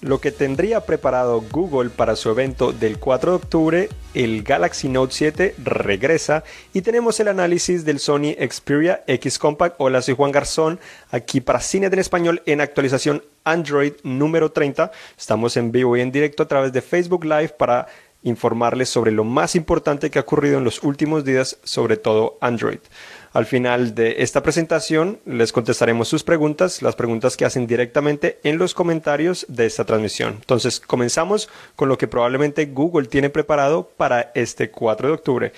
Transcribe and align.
lo 0.00 0.20
que 0.20 0.32
tendría 0.32 0.80
preparado 0.80 1.42
Google 1.50 1.90
para 1.90 2.16
su 2.16 2.30
evento 2.30 2.72
del 2.72 2.98
4 2.98 3.32
de 3.32 3.36
octubre, 3.36 3.88
el 4.14 4.42
Galaxy 4.42 4.88
Note 4.88 5.12
7 5.12 5.54
regresa 5.62 6.42
y 6.72 6.80
tenemos 6.80 7.20
el 7.20 7.28
análisis 7.28 7.84
del 7.84 7.98
Sony 7.98 8.34
Xperia 8.38 9.04
X 9.06 9.38
Compact. 9.38 9.76
Hola, 9.78 10.00
soy 10.00 10.14
Juan 10.14 10.32
Garzón, 10.32 10.80
aquí 11.10 11.40
para 11.40 11.60
Cine 11.60 11.86
en 11.86 11.98
Español 11.98 12.42
en 12.46 12.62
actualización 12.62 13.22
Android 13.44 13.92
número 14.02 14.50
30. 14.50 14.90
Estamos 15.18 15.56
en 15.58 15.70
vivo 15.70 15.96
y 15.96 16.00
en 16.00 16.12
directo 16.12 16.42
a 16.44 16.48
través 16.48 16.72
de 16.72 16.80
Facebook 16.80 17.24
Live 17.24 17.50
para 17.58 17.86
informarles 18.22 18.88
sobre 18.88 19.12
lo 19.12 19.24
más 19.24 19.54
importante 19.54 20.10
que 20.10 20.18
ha 20.18 20.22
ocurrido 20.22 20.58
en 20.58 20.64
los 20.64 20.82
últimos 20.82 21.24
días, 21.24 21.58
sobre 21.62 21.96
todo 21.96 22.38
Android. 22.40 22.80
Al 23.32 23.46
final 23.46 23.94
de 23.94 24.22
esta 24.22 24.42
presentación 24.42 25.20
les 25.24 25.52
contestaremos 25.52 26.08
sus 26.08 26.24
preguntas, 26.24 26.82
las 26.82 26.96
preguntas 26.96 27.36
que 27.36 27.44
hacen 27.44 27.68
directamente 27.68 28.40
en 28.42 28.58
los 28.58 28.74
comentarios 28.74 29.46
de 29.48 29.66
esta 29.66 29.84
transmisión. 29.84 30.34
Entonces 30.40 30.80
comenzamos 30.80 31.48
con 31.76 31.88
lo 31.88 31.96
que 31.96 32.08
probablemente 32.08 32.66
Google 32.66 33.06
tiene 33.06 33.30
preparado 33.30 33.88
para 33.96 34.32
este 34.34 34.72
4 34.72 35.08
de 35.08 35.14
octubre. 35.14 35.52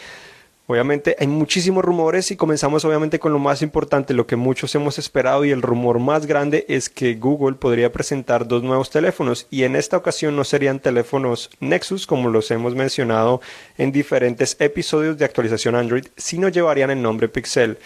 Obviamente 0.72 1.16
hay 1.18 1.26
muchísimos 1.26 1.84
rumores 1.84 2.30
y 2.30 2.36
comenzamos 2.36 2.82
obviamente 2.86 3.18
con 3.18 3.34
lo 3.34 3.38
más 3.38 3.60
importante, 3.60 4.14
lo 4.14 4.26
que 4.26 4.36
muchos 4.36 4.74
hemos 4.74 4.98
esperado 4.98 5.44
y 5.44 5.50
el 5.50 5.60
rumor 5.60 5.98
más 5.98 6.24
grande 6.24 6.64
es 6.66 6.88
que 6.88 7.12
Google 7.12 7.56
podría 7.56 7.92
presentar 7.92 8.48
dos 8.48 8.62
nuevos 8.62 8.88
teléfonos 8.88 9.46
y 9.50 9.64
en 9.64 9.76
esta 9.76 9.98
ocasión 9.98 10.34
no 10.34 10.44
serían 10.44 10.80
teléfonos 10.80 11.50
Nexus 11.60 12.06
como 12.06 12.30
los 12.30 12.50
hemos 12.50 12.74
mencionado 12.74 13.42
en 13.76 13.92
diferentes 13.92 14.56
episodios 14.60 15.18
de 15.18 15.26
actualización 15.26 15.74
Android, 15.74 16.06
sino 16.16 16.48
llevarían 16.48 16.90
el 16.90 17.02
nombre 17.02 17.28
Pixel. 17.28 17.76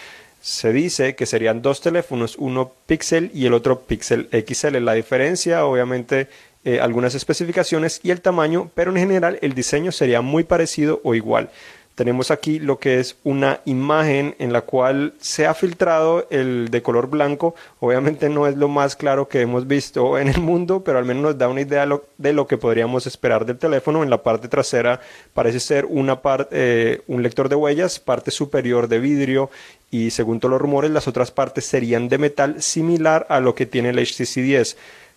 Se 0.40 0.72
dice 0.72 1.16
que 1.16 1.26
serían 1.26 1.62
dos 1.62 1.80
teléfonos, 1.80 2.36
uno 2.38 2.70
Pixel 2.86 3.32
y 3.34 3.46
el 3.46 3.54
otro 3.54 3.80
Pixel 3.80 4.28
XL. 4.30 4.76
La 4.76 4.92
diferencia 4.92 5.66
obviamente 5.66 6.28
eh, 6.64 6.78
algunas 6.78 7.16
especificaciones 7.16 7.98
y 8.04 8.12
el 8.12 8.20
tamaño, 8.20 8.70
pero 8.76 8.92
en 8.92 8.98
general 8.98 9.40
el 9.42 9.54
diseño 9.54 9.90
sería 9.90 10.20
muy 10.20 10.44
parecido 10.44 11.00
o 11.02 11.16
igual 11.16 11.50
tenemos 11.96 12.30
aquí 12.30 12.58
lo 12.58 12.78
que 12.78 13.00
es 13.00 13.16
una 13.24 13.60
imagen 13.64 14.36
en 14.38 14.52
la 14.52 14.60
cual 14.60 15.14
se 15.18 15.46
ha 15.46 15.54
filtrado 15.54 16.26
el 16.30 16.68
de 16.70 16.82
color 16.82 17.08
blanco. 17.08 17.54
Obviamente 17.80 18.28
no 18.28 18.46
es 18.46 18.54
lo 18.56 18.68
más 18.68 18.96
claro 18.96 19.28
que 19.28 19.40
hemos 19.40 19.66
visto 19.66 20.18
en 20.18 20.28
el 20.28 20.40
mundo, 20.40 20.84
pero 20.84 20.98
al 20.98 21.06
menos 21.06 21.22
nos 21.22 21.38
da 21.38 21.48
una 21.48 21.62
idea 21.62 21.88
de 22.18 22.32
lo 22.34 22.46
que 22.46 22.58
podríamos 22.58 23.06
esperar 23.06 23.46
del 23.46 23.56
teléfono. 23.56 24.02
En 24.02 24.10
la 24.10 24.22
parte 24.22 24.46
trasera 24.46 25.00
parece 25.32 25.58
ser 25.58 25.86
una 25.86 26.20
eh, 26.50 27.00
un 27.06 27.22
lector 27.22 27.48
de 27.48 27.56
huellas, 27.56 27.98
parte 27.98 28.30
superior 28.30 28.88
de 28.88 28.98
vidrio 28.98 29.50
y 29.90 30.10
según 30.10 30.38
todos 30.38 30.50
los 30.50 30.60
rumores 30.60 30.90
las 30.90 31.08
otras 31.08 31.30
partes 31.30 31.64
serían 31.64 32.10
de 32.10 32.18
metal 32.18 32.60
similar 32.60 33.26
a 33.30 33.40
lo 33.40 33.54
que 33.54 33.64
tiene 33.64 33.88
el 33.88 33.98
HTC 33.98 34.34
10. 34.42 34.76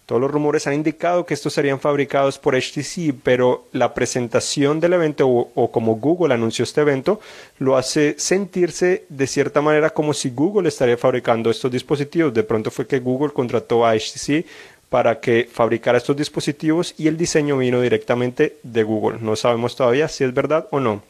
Todos 0.09 0.21
los 0.23 0.31
rumores 0.31 0.65
han 0.65 0.73
indicado 0.73 1.23
que 1.23 1.35
estos 1.35 1.53
serían 1.53 1.79
fabricados 1.79 2.39
por 2.39 2.55
HTC, 2.55 3.13
pero 3.21 3.65
la 3.73 3.93
presentación 3.93 4.79
del 4.79 4.93
evento 4.93 5.29
o, 5.29 5.71
como 5.71 5.97
Google 5.97 6.33
anunció 6.33 6.63
este 6.63 6.81
evento 6.81 7.19
lo 7.59 7.77
hace 7.77 8.15
sentirse 8.17 9.05
de 9.07 9.27
cierta 9.27 9.61
manera 9.61 9.91
como 9.91 10.15
si 10.15 10.31
Google 10.31 10.67
estaría 10.67 10.97
fabricando 10.97 11.51
estos 11.51 11.71
dispositivos. 11.71 12.33
De 12.33 12.41
pronto 12.41 12.71
fue 12.71 12.87
que 12.87 12.97
Google 12.97 13.33
contrató 13.33 13.85
a 13.85 13.93
HTC 13.93 14.47
para 14.89 15.19
que 15.19 15.47
fabricara 15.53 15.99
estos 15.99 16.17
dispositivos 16.17 16.95
y 16.97 17.07
el 17.07 17.15
diseño 17.15 17.59
vino 17.59 17.79
directamente 17.79 18.57
de 18.63 18.81
Google. 18.81 19.19
No 19.21 19.35
sabemos 19.35 19.75
todavía 19.75 20.07
si 20.07 20.23
es 20.23 20.33
verdad 20.33 20.67
o 20.71 20.79
no. 20.79 21.03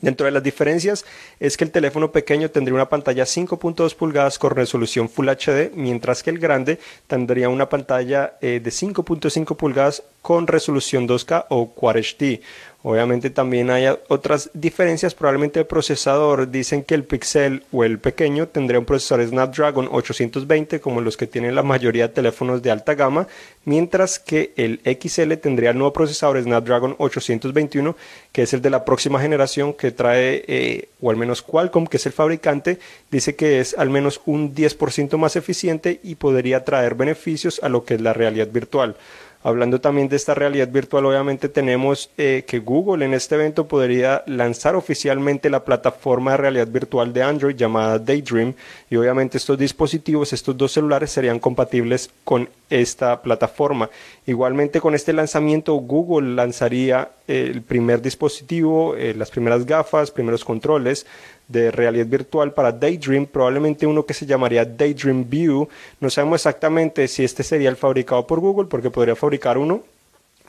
Dentro 0.00 0.24
de 0.24 0.32
las 0.32 0.42
diferencias 0.42 1.04
es 1.40 1.56
que 1.56 1.64
el 1.64 1.70
teléfono 1.70 2.12
pequeño 2.12 2.50
tendría 2.50 2.74
una 2.74 2.88
pantalla 2.88 3.24
5.2 3.24 3.94
pulgadas 3.94 4.38
con 4.38 4.52
resolución 4.52 5.08
Full 5.08 5.28
HD, 5.28 5.72
mientras 5.74 6.22
que 6.22 6.30
el 6.30 6.38
grande 6.38 6.78
tendría 7.06 7.48
una 7.48 7.68
pantalla 7.68 8.38
eh, 8.40 8.60
de 8.62 8.70
5.5 8.70 9.56
pulgadas 9.56 10.02
con 10.22 10.46
resolución 10.46 11.08
2K 11.08 11.46
o 11.48 11.70
Quad 11.70 11.96
HD. 11.96 12.40
Obviamente 12.82 13.28
también 13.28 13.68
hay 13.68 13.84
otras 14.08 14.50
diferencias, 14.54 15.14
probablemente 15.14 15.60
el 15.60 15.66
procesador. 15.66 16.50
Dicen 16.50 16.82
que 16.82 16.94
el 16.94 17.04
Pixel 17.04 17.62
o 17.72 17.84
el 17.84 17.98
pequeño 17.98 18.48
tendría 18.48 18.78
un 18.78 18.86
procesador 18.86 19.26
Snapdragon 19.26 19.86
820 19.92 20.80
como 20.80 21.02
los 21.02 21.18
que 21.18 21.26
tienen 21.26 21.54
la 21.54 21.62
mayoría 21.62 22.08
de 22.08 22.14
teléfonos 22.14 22.62
de 22.62 22.70
alta 22.70 22.94
gama, 22.94 23.28
mientras 23.66 24.18
que 24.18 24.54
el 24.56 24.80
XL 24.84 25.34
tendría 25.34 25.70
el 25.70 25.78
nuevo 25.78 25.92
procesador 25.92 26.42
Snapdragon 26.42 26.94
821 26.96 27.96
que 28.32 28.42
es 28.42 28.54
el 28.54 28.62
de 28.62 28.70
la 28.70 28.84
próxima 28.86 29.20
generación 29.20 29.74
que 29.74 29.90
trae, 29.90 30.44
eh, 30.46 30.88
o 31.02 31.10
al 31.10 31.16
menos 31.16 31.42
Qualcomm, 31.42 31.86
que 31.86 31.98
es 31.98 32.06
el 32.06 32.12
fabricante, 32.12 32.78
dice 33.10 33.34
que 33.34 33.60
es 33.60 33.74
al 33.76 33.90
menos 33.90 34.22
un 34.24 34.54
10% 34.54 35.18
más 35.18 35.36
eficiente 35.36 36.00
y 36.02 36.14
podría 36.14 36.64
traer 36.64 36.94
beneficios 36.94 37.60
a 37.62 37.68
lo 37.68 37.84
que 37.84 37.94
es 37.94 38.00
la 38.00 38.14
realidad 38.14 38.48
virtual. 38.48 38.96
Hablando 39.42 39.80
también 39.80 40.10
de 40.10 40.16
esta 40.16 40.34
realidad 40.34 40.68
virtual, 40.68 41.06
obviamente 41.06 41.48
tenemos 41.48 42.10
eh, 42.18 42.44
que 42.46 42.58
Google 42.58 43.06
en 43.06 43.14
este 43.14 43.36
evento 43.36 43.66
podría 43.66 44.22
lanzar 44.26 44.76
oficialmente 44.76 45.48
la 45.48 45.64
plataforma 45.64 46.32
de 46.32 46.36
realidad 46.36 46.68
virtual 46.68 47.14
de 47.14 47.22
Android 47.22 47.56
llamada 47.56 47.98
Daydream 47.98 48.52
y 48.90 48.96
obviamente 48.96 49.38
estos 49.38 49.56
dispositivos, 49.56 50.34
estos 50.34 50.58
dos 50.58 50.72
celulares 50.72 51.10
serían 51.10 51.38
compatibles 51.38 52.10
con 52.22 52.50
esta 52.68 53.22
plataforma. 53.22 53.88
Igualmente 54.26 54.78
con 54.78 54.94
este 54.94 55.14
lanzamiento 55.14 55.72
Google 55.74 56.34
lanzaría 56.34 57.10
el 57.26 57.62
primer 57.62 58.02
dispositivo, 58.02 58.94
eh, 58.94 59.14
las 59.14 59.30
primeras 59.30 59.64
gafas, 59.64 60.10
primeros 60.10 60.44
controles 60.44 61.06
de 61.50 61.70
realidad 61.70 62.06
virtual 62.06 62.52
para 62.52 62.72
Daydream, 62.72 63.26
probablemente 63.26 63.86
uno 63.86 64.06
que 64.06 64.14
se 64.14 64.26
llamaría 64.26 64.64
Daydream 64.64 65.28
View. 65.28 65.68
No 66.00 66.10
sabemos 66.10 66.40
exactamente 66.40 67.08
si 67.08 67.24
este 67.24 67.42
sería 67.42 67.68
el 67.68 67.76
fabricado 67.76 68.26
por 68.26 68.40
Google, 68.40 68.68
porque 68.68 68.90
podría 68.90 69.16
fabricar 69.16 69.58
uno, 69.58 69.82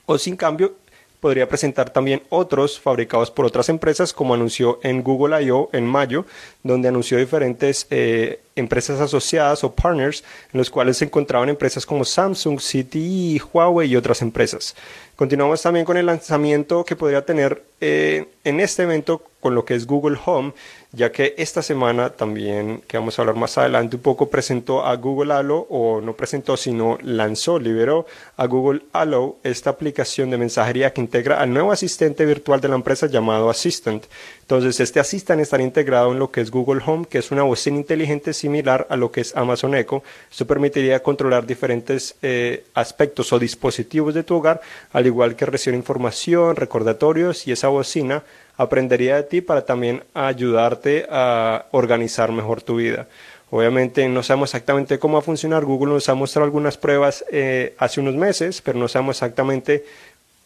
o 0.06 0.18
sin 0.18 0.36
cambio 0.36 0.74
podría 1.22 1.48
presentar 1.48 1.92
también 1.92 2.24
otros 2.30 2.80
fabricados 2.80 3.30
por 3.30 3.46
otras 3.46 3.70
empresas, 3.70 4.12
como 4.12 4.34
anunció 4.34 4.80
en 4.82 5.04
Google 5.04 5.42
I.O. 5.44 5.70
en 5.72 5.86
mayo, 5.86 6.26
donde 6.64 6.90
anunció 6.90 7.20
diferentes 7.20 7.86
eh, 7.92 8.42
empresas 8.56 9.00
asociadas 9.00 9.64
o 9.64 9.72
partners, 9.72 10.24
en 10.52 10.58
los 10.58 10.72
cuales 10.72 10.98
se 10.98 11.06
encontraban 11.06 11.48
empresas 11.48 11.86
como 11.86 12.06
Samsung, 12.06 12.60
CTE, 12.60 13.40
Huawei 13.54 13.92
y 13.92 13.96
otras 13.96 14.24
empresas. 14.24 14.76
Continuamos 15.22 15.62
también 15.62 15.86
con 15.86 15.98
el 15.98 16.08
lanzamiento 16.08 16.84
que 16.84 16.96
podría 16.96 17.24
tener 17.24 17.62
eh, 17.80 18.26
en 18.44 18.60
este 18.60 18.82
evento 18.82 19.22
con 19.40 19.54
lo 19.54 19.66
que 19.66 19.76
es 19.76 19.86
Google 19.86 20.18
Home, 20.26 20.54
ya 20.94 21.12
que 21.12 21.36
esta 21.38 21.62
semana 21.62 22.10
también, 22.10 22.82
que 22.88 22.98
vamos 22.98 23.20
a 23.20 23.22
hablar 23.22 23.36
más 23.36 23.56
adelante 23.60 23.98
un 23.98 24.02
poco, 24.02 24.32
presentó 24.32 24.84
a 24.84 24.96
Google 24.96 25.32
Allo, 25.32 25.68
o 25.70 26.02
no 26.02 26.14
presentó, 26.14 26.58
sino 26.58 26.98
lanzó, 27.04 27.60
liberó 27.60 28.08
a 28.36 28.48
Google 28.48 28.82
Allo 28.94 29.36
esta 29.44 29.70
aplicación 29.70 30.32
de 30.32 30.40
mensajería 30.40 30.92
que 30.92 31.02
integra 31.02 31.40
al 31.40 31.54
nuevo 31.54 31.72
asistente 31.72 32.26
virtual 32.26 32.60
de 32.60 32.70
la 32.70 32.76
empresa 32.76 33.06
llamado 33.06 33.52
Assistant. 33.52 34.06
Entonces, 34.52 34.82
este 34.82 35.00
Assistant 35.00 35.40
estará 35.40 35.64
integrado 35.64 36.12
en 36.12 36.20
lo 36.20 36.30
que 36.30 36.42
es 36.42 36.52
Google 36.52 36.82
Home, 36.86 37.06
que 37.10 37.20
es 37.20 37.32
una 37.32 37.44
bocina 37.44 37.78
inteligente 37.78 38.34
similar 38.34 38.86
a 38.90 38.98
lo 38.98 39.10
que 39.10 39.22
es 39.22 39.34
Amazon 39.38 39.74
Echo. 39.76 40.04
Esto 40.30 40.46
permitiría 40.46 41.02
controlar 41.02 41.46
diferentes 41.48 42.16
eh, 42.22 42.66
aspectos 42.74 43.32
o 43.32 43.40
dispositivos 43.40 44.14
de 44.14 44.24
tu 44.24 44.36
hogar, 44.36 44.60
al 44.92 45.08
igual 45.08 45.38
que 45.38 45.46
recibir 45.46 45.78
información, 45.78 46.58
recordatorios 46.58 47.48
y 47.48 47.54
esa 47.54 47.70
bocina 47.70 48.24
aprendería 48.58 49.16
de 49.16 49.24
ti 49.24 49.40
para 49.40 49.64
también 49.64 50.04
ayudarte 50.14 51.08
a 51.10 51.68
organizar 51.72 52.34
mejor 52.34 52.62
tu 52.62 52.76
vida. 52.76 53.08
Obviamente 53.52 54.08
no 54.08 54.24
sabemos 54.24 54.50
exactamente 54.50 54.98
cómo 54.98 55.16
va 55.16 55.20
a 55.20 55.24
funcionar. 55.24 55.66
Google 55.66 55.94
nos 55.94 56.08
ha 56.08 56.14
mostrado 56.14 56.46
algunas 56.46 56.78
pruebas 56.78 57.26
eh, 57.32 57.74
hace 57.78 58.00
unos 58.00 58.16
meses, 58.16 58.62
pero 58.62 58.80
no 58.80 58.88
sabemos 58.88 59.18
exactamente 59.18 59.86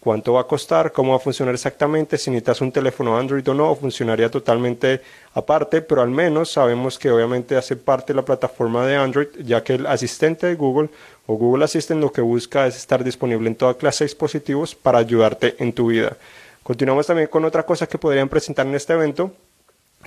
cuánto 0.05 0.33
va 0.33 0.41
a 0.41 0.43
costar, 0.43 0.91
cómo 0.91 1.13
va 1.13 1.17
a 1.17 1.19
funcionar 1.19 1.55
exactamente, 1.55 2.19
si 2.19 2.29
necesitas 2.29 2.61
un 2.61 2.71
teléfono 2.71 3.17
Android 3.17 3.49
o 3.49 3.55
no, 3.55 3.73
funcionaría 3.73 4.29
totalmente 4.29 5.01
aparte, 5.33 5.81
pero 5.81 6.03
al 6.03 6.11
menos 6.11 6.51
sabemos 6.51 6.99
que 6.99 7.09
obviamente 7.09 7.57
hace 7.57 7.75
parte 7.75 8.13
de 8.13 8.17
la 8.17 8.23
plataforma 8.23 8.85
de 8.85 8.97
Android, 8.97 9.29
ya 9.43 9.63
que 9.63 9.73
el 9.73 9.87
asistente 9.87 10.45
de 10.45 10.53
Google 10.53 10.89
o 11.25 11.33
Google 11.37 11.65
Assistant 11.65 12.01
lo 12.01 12.11
que 12.11 12.21
busca 12.21 12.67
es 12.67 12.75
estar 12.75 13.03
disponible 13.03 13.49
en 13.49 13.55
toda 13.55 13.73
clase 13.73 14.03
de 14.03 14.09
dispositivos 14.09 14.75
para 14.75 14.99
ayudarte 14.99 15.55
en 15.57 15.73
tu 15.73 15.87
vida. 15.87 16.15
Continuamos 16.61 17.07
también 17.07 17.27
con 17.27 17.43
otra 17.43 17.63
cosa 17.63 17.87
que 17.87 17.97
podrían 17.97 18.29
presentar 18.29 18.67
en 18.67 18.75
este 18.75 18.93
evento, 18.93 19.31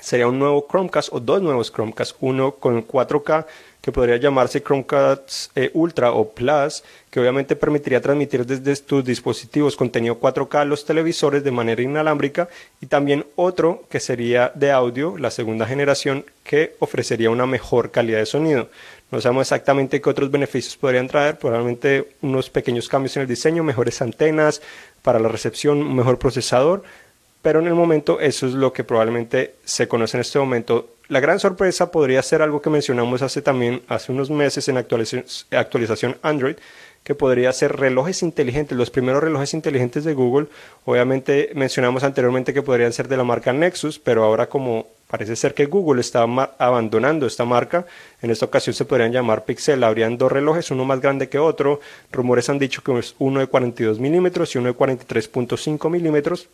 sería 0.01 0.27
un 0.27 0.39
nuevo 0.39 0.67
Chromecast 0.69 1.11
o 1.13 1.21
dos 1.21 1.43
nuevos 1.43 1.73
Chromecast, 1.73 2.17
uno 2.21 2.53
con 2.53 2.87
4K 2.87 3.47
que 3.81 3.93
podría 3.93 4.17
llamarse 4.17 4.63
Chromecast 4.63 5.57
eh, 5.57 5.71
Ultra 5.73 6.13
o 6.13 6.31
Plus, 6.31 6.83
que 7.11 7.21
obviamente 7.21 7.57
permitiría 7.57 8.01
transmitir 8.01 8.45
desde 8.45 8.83
tus 8.83 9.05
dispositivos 9.05 9.77
contenido 9.77 10.21
4K 10.21 10.61
a 10.61 10.65
los 10.65 10.85
televisores 10.85 11.45
de 11.45 11.51
manera 11.53 11.81
inalámbrica 11.81 12.49
y 12.81 12.87
también 12.87 13.25
otro 13.37 13.85
que 13.89 14.01
sería 14.01 14.53
de 14.55 14.73
audio, 14.73 15.17
la 15.17 15.31
segunda 15.31 15.65
generación, 15.67 16.25
que 16.45 16.75
ofrecería 16.81 17.31
una 17.31 17.47
mejor 17.47 17.91
calidad 17.91 18.19
de 18.19 18.27
sonido. 18.27 18.69
No 19.11 19.23
sabemos 19.23 19.47
exactamente 19.47 20.03
qué 20.03 20.11
otros 20.11 20.31
beneficios 20.31 20.77
podrían 20.77 21.09
traer, 21.09 21.39
probablemente 21.39 22.11
unos 22.21 22.51
pequeños 22.51 22.89
cambios 22.89 23.17
en 23.17 23.23
el 23.23 23.29
diseño, 23.29 23.65
mejores 23.65 24.03
antenas 24.03 24.61
para 25.03 25.19
la 25.19 25.29
recepción, 25.29 25.79
un 25.79 25.97
mejor 25.97 26.19
procesador, 26.19 26.83
pero 27.43 27.61
en 27.61 27.67
el 27.67 27.75
momento 27.75 28.21
eso 28.21 28.47
es 28.47 28.55
lo 28.55 28.73
que 28.73 28.85
probablemente 28.85 29.55
se 29.65 29.89
conoce 29.89 30.17
en 30.17 30.23
este 30.23 30.39
momento 30.39 30.99
la 31.09 31.21
gran 31.21 31.41
sorpresa 31.41 31.91
podría 31.91 32.23
ser 32.23 32.43
algo 32.43 32.61
que 32.61 32.69
mencionamos 32.69 33.23
hace 33.23 33.41
también, 33.41 33.81
hace 33.89 34.13
unos 34.13 34.29
meses 34.29 34.69
en 34.69 34.77
actualización, 34.77 36.19
Android, 36.21 36.57
que 37.03 37.15
podría 37.15 37.51
ser 37.55 37.77
relojes 37.77 38.23
inteligentes, 38.23 38.77
los 38.77 38.91
primeros 38.91 39.23
relojes 39.23 39.55
inteligentes 39.55 40.05
de 40.05 40.13
Google. 40.13 40.49
Obviamente 40.85 41.51
mencionamos 41.55 42.05
anteriormente 42.05 42.53
que 42.53 42.61
podrían 42.61 42.93
ser 42.93 43.09
de 43.09 43.17
la 43.17 43.25
marca 43.25 43.55
Nexus, 43.55 43.99
pero 43.99 44.23
ahora 44.23 44.51
como 44.51 44.87
parece 45.07 45.35
ser 45.35 45.55
que 45.55 45.65
Google 45.65 46.03
está 46.03 46.25
abandonando 46.59 47.27
esta 47.27 47.47
marca, 47.47 47.87
en 48.21 48.31
esta 48.31 48.45
ocasión 48.45 48.75
se 48.75 48.85
podrían 48.85 49.11
llamar 49.11 49.47
Pixel, 49.47 49.85
habrían 49.85 50.19
dos 50.19 50.31
relojes, 50.31 50.71
uno 50.71 50.85
más 50.85 51.01
grande 51.01 51.31
que 51.31 51.39
otro. 51.39 51.81
Rumores 52.13 52.51
han 52.51 52.59
dicho 52.59 52.83
que 52.83 52.99
es 52.99 53.15
uno 53.19 53.41
de 53.41 53.47
42 53.47 53.99
milímetros 53.99 54.55
y 54.55 54.59
uno 54.59 54.71
de 54.71 54.77
43.5 54.77 55.89
milímetros. 55.89 56.51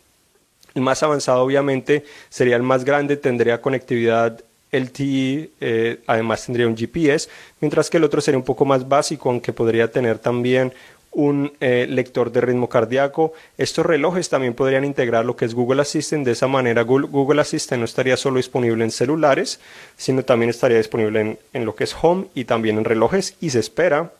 El 0.75 0.81
más 0.81 1.01
avanzado 1.03 1.41
obviamente 1.41 2.03
sería 2.29 2.57
el 2.57 2.63
más 2.63 2.83
grande, 2.83 3.17
tendría 3.17 3.61
conectividad 3.61 4.41
LTE, 4.71 5.51
eh, 5.61 5.99
además 6.05 6.45
tendría 6.45 6.67
un 6.67 6.75
GPS, 6.75 7.29
mientras 7.61 7.89
que 7.89 7.97
el 7.97 8.03
otro 8.03 8.19
sería 8.19 8.37
un 8.37 8.43
poco 8.43 8.65
más 8.65 8.87
básico, 8.87 9.29
aunque 9.29 9.53
podría 9.53 9.89
tener 9.89 10.19
también 10.19 10.73
un 11.15 11.53
eh, 11.61 11.87
lector 11.89 12.29
de 12.29 12.41
ritmo 12.41 12.67
cardíaco. 12.67 13.31
Estos 13.57 13.85
relojes 13.85 14.27
también 14.27 14.53
podrían 14.53 14.83
integrar 14.83 15.25
lo 15.25 15.37
que 15.37 15.45
es 15.45 15.53
Google 15.53 15.81
Assistant. 15.81 16.25
De 16.25 16.33
esa 16.33 16.47
manera, 16.47 16.81
Google, 16.81 17.39
Assistant 17.39 17.79
no 17.79 17.85
estaría 17.85 18.17
solo 18.17 18.35
disponible 18.35 18.83
en 18.83 18.91
celulares, 18.91 19.61
sino 19.95 20.23
también 20.23 20.49
estaría 20.49 20.77
disponible 20.77 21.21
en, 21.21 21.39
en, 21.53 21.65
lo 21.65 21.73
que 21.73 21.85
es 21.85 21.95
Home 22.01 22.25
y 22.35 22.43
también 22.43 22.77
en 22.77 22.83
relojes. 22.83 23.37
Y 23.39 23.51
se 23.51 23.59
espera 23.59 24.11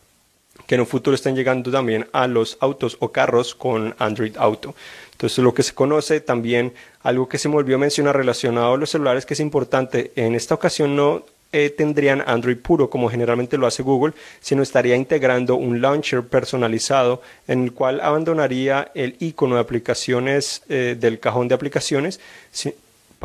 que 0.68 0.76
en 0.76 0.82
un 0.82 0.88
futuro 0.88 1.16
estén 1.16 1.36
llegando 1.36 1.72
también 1.72 2.08
a 2.12 2.28
los 2.28 2.58
autos 2.60 2.98
o 3.00 3.12
carros 3.12 3.56
con 3.56 3.96
Android 4.00 4.36
Auto. 4.38 4.76
Entonces, 5.12 5.40
lo 5.40 5.54
que 5.54 5.64
se 5.64 5.74
conoce 5.74 6.20
también, 6.20 6.74
algo 7.02 7.30
que 7.30 7.38
se 7.38 7.48
me 7.48 7.56
olvidó 7.56 7.78
mencionar 7.78 8.18
relacionado 8.18 8.74
a 8.74 8.78
los 8.78 8.90
celulares 8.90 9.26
que 9.26 9.34
es 9.34 9.40
importante, 9.40 10.12
en 10.16 10.36
esta 10.36 10.56
ocasión 10.56 10.96
no 10.96 11.24
eh, 11.52 11.70
tendrían 11.70 12.22
Android 12.28 12.58
puro 12.58 12.90
como 12.90 13.10
generalmente 13.10 13.58
lo 13.58 13.66
hace 13.66 13.82
Google, 13.82 14.14
sino 14.42 14.62
estaría 14.62 14.98
integrando 14.98 15.56
un 15.56 15.80
launcher 15.80 16.24
personalizado 16.24 17.22
en 17.48 17.64
el 17.64 17.72
cual 17.72 18.02
abandonaría 18.02 18.92
el 18.94 19.16
icono 19.20 19.56
de 19.56 19.62
aplicaciones 19.62 20.64
eh, 20.68 20.98
del 21.00 21.20
cajón 21.20 21.48
de 21.48 21.56
aplicaciones 21.56 22.20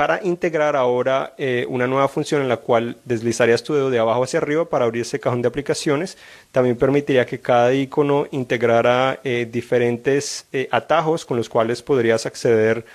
para 0.00 0.18
integrar 0.24 0.76
ahora 0.76 1.34
eh, 1.36 1.66
una 1.68 1.86
nueva 1.86 2.08
función 2.08 2.40
en 2.40 2.48
la 2.48 2.56
cual 2.56 2.96
deslizarías 3.04 3.62
tu 3.62 3.74
dedo 3.74 3.90
de 3.90 3.98
abajo 3.98 4.24
hacia 4.24 4.38
arriba 4.38 4.64
para 4.64 4.86
abrir 4.86 5.02
ese 5.02 5.20
cajón 5.20 5.42
de 5.42 5.48
aplicaciones. 5.48 6.16
También 6.52 6.76
permitiría 6.76 7.26
que 7.26 7.38
cada 7.38 7.74
icono 7.74 8.26
integrara 8.30 9.20
eh, 9.22 9.46
diferentes 9.52 10.46
eh, 10.54 10.68
atajos 10.70 11.26
con 11.26 11.36
los 11.36 11.50
cuales 11.50 11.82
podrías 11.82 12.24
acceder 12.24 12.86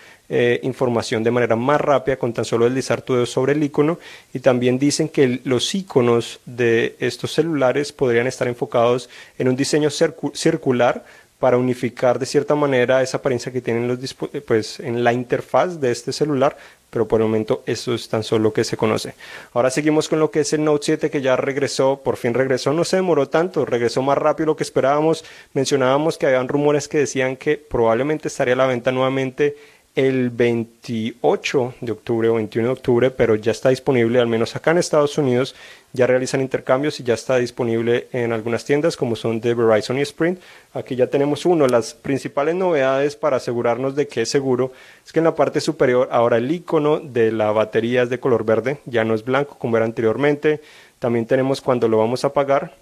información 0.63 1.23
de 1.23 1.29
manera 1.29 1.55
más 1.55 1.79
rápida 1.79 2.17
con 2.17 2.33
tan 2.33 2.45
solo 2.45 2.65
deslizar 2.65 3.03
tu 3.03 3.13
dedo 3.13 3.27
sobre 3.27 3.53
el 3.53 3.61
icono. 3.61 3.99
Y 4.33 4.39
también 4.39 4.79
dicen 4.79 5.07
que 5.07 5.41
los 5.43 5.75
iconos 5.75 6.39
de 6.47 6.95
estos 6.97 7.31
celulares 7.31 7.93
podrían 7.93 8.25
estar 8.25 8.47
enfocados 8.47 9.07
en 9.37 9.49
un 9.49 9.55
diseño 9.55 9.91
circular 9.91 11.03
para 11.39 11.57
unificar 11.57 12.17
de 12.17 12.25
cierta 12.25 12.55
manera 12.55 13.01
esa 13.01 13.17
apariencia 13.17 13.51
que 13.51 13.61
tienen 13.61 13.87
los 13.87 13.99
pues 14.47 14.79
en 14.79 15.03
la 15.03 15.13
interfaz 15.13 15.79
de 15.79 15.91
este 15.91 16.13
celular 16.13 16.57
pero 16.95 17.09
por 17.09 17.19
el 17.19 17.27
momento 17.27 17.61
eso 17.65 17.93
es 17.93 18.07
tan 18.07 18.23
solo 18.23 18.43
lo 18.43 18.53
que 18.53 18.63
se 18.63 18.77
conoce. 18.77 19.15
Ahora 19.51 19.69
seguimos 19.69 20.07
con 20.07 20.17
lo 20.17 20.31
que 20.31 20.39
es 20.39 20.53
el 20.53 20.63
Note 20.63 20.85
7 20.85 21.09
que 21.09 21.21
ya 21.21 21.35
regresó, 21.35 21.99
por 22.01 22.15
fin 22.15 22.33
regresó, 22.33 22.71
no 22.71 22.85
se 22.85 22.95
demoró 22.95 23.27
tanto, 23.27 23.65
regresó 23.65 24.01
más 24.01 24.17
rápido 24.17 24.45
lo 24.45 24.55
que 24.55 24.63
esperábamos. 24.63 25.25
Mencionábamos 25.51 26.17
que 26.17 26.25
habían 26.25 26.47
rumores 26.47 26.87
que 26.87 26.99
decían 26.99 27.35
que 27.35 27.57
probablemente 27.57 28.29
estaría 28.29 28.53
a 28.53 28.57
la 28.57 28.65
venta 28.65 28.93
nuevamente 28.93 29.57
el 29.95 30.29
28 30.29 31.75
de 31.79 31.91
octubre 31.93 32.27
o 32.27 32.35
21 32.35 32.67
de 32.67 32.73
octubre, 32.73 33.11
pero 33.11 33.35
ya 33.35 33.53
está 33.53 33.69
disponible, 33.69 34.19
al 34.19 34.27
menos 34.27 34.55
acá 34.55 34.71
en 34.71 34.77
Estados 34.77 35.17
Unidos, 35.17 35.55
ya 35.93 36.05
realizan 36.05 36.41
intercambios 36.41 36.99
y 36.99 37.03
ya 37.03 37.13
está 37.13 37.37
disponible 37.37 38.09
en 38.11 38.33
algunas 38.33 38.65
tiendas 38.65 38.97
como 38.97 39.15
son 39.15 39.39
de 39.39 39.53
Verizon 39.53 39.97
y 39.97 40.01
Sprint. 40.01 40.41
Aquí 40.73 40.97
ya 40.97 41.07
tenemos 41.07 41.45
uno. 41.45 41.67
Las 41.67 41.93
principales 41.93 42.55
novedades 42.55 43.15
para 43.15 43.37
asegurarnos 43.37 43.95
de 43.95 44.09
que 44.09 44.23
es 44.23 44.29
seguro 44.29 44.73
es 45.05 45.13
que 45.13 45.19
en 45.19 45.25
la 45.25 45.35
parte 45.35 45.61
superior 45.61 46.09
ahora 46.11 46.37
el 46.37 46.51
icono 46.51 46.99
de 46.99 47.31
la 47.31 47.53
batería 47.53 48.03
es 48.03 48.09
de 48.09 48.19
color 48.19 48.43
verde, 48.43 48.79
ya 48.85 49.05
no 49.05 49.15
es 49.15 49.23
blanco 49.23 49.57
como 49.57 49.77
era 49.77 49.85
anteriormente. 49.85 50.59
También 50.99 51.25
tenemos 51.25 51.61
cuando 51.61 51.87
lo 51.87 51.99
vamos 51.99 52.25
a 52.25 52.27
apagar, 52.27 52.75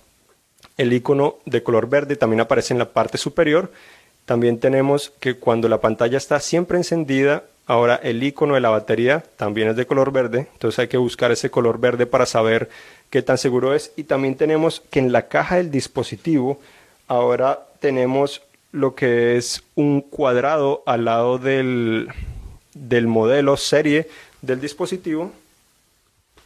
el 0.78 0.92
icono 0.92 1.38
de 1.46 1.62
color 1.62 1.88
verde 1.88 2.16
también 2.16 2.40
aparece 2.40 2.74
en 2.74 2.80
la 2.80 2.92
parte 2.92 3.20
superior 3.20 3.72
también 4.26 4.60
tenemos 4.60 5.12
que 5.20 5.36
cuando 5.36 5.68
la 5.68 5.82
pantalla 5.82 6.18
está 6.18 6.40
siempre 6.40 6.78
encendida, 6.78 7.44
ahora 7.66 7.96
el 7.96 8.24
icono 8.24 8.56
de 8.56 8.62
la 8.62 8.70
batería 8.70 9.24
también 9.38 9.70
es 9.70 9.76
de 9.76 9.86
color 9.86 10.12
verde, 10.12 10.48
entonces 10.54 10.80
hay 10.80 10.88
que 10.88 10.98
buscar 10.98 11.32
ese 11.32 11.50
color 11.50 11.80
verde 11.80 12.06
para 12.06 12.26
saber 12.26 12.70
qué 13.10 13.22
tan 13.22 13.38
seguro 13.38 13.74
es. 13.74 13.92
Y 13.96 14.04
también 14.04 14.36
tenemos 14.36 14.82
que 14.90 15.00
en 15.00 15.12
la 15.12 15.28
caja 15.28 15.58
del 15.58 15.72
dispositivo 15.72 16.60
ahora 17.08 17.68
tenemos 17.80 18.42
lo 18.72 18.96
que 18.96 19.38
es 19.38 19.64
un 19.76 20.02
cuadrado 20.02 20.84
al 20.86 21.06
lado 21.06 21.38
del, 21.38 22.08
del 22.74 23.08
modelo 23.08 23.56
serie 23.58 24.08
del 24.42 24.60
dispositivo 24.60 25.32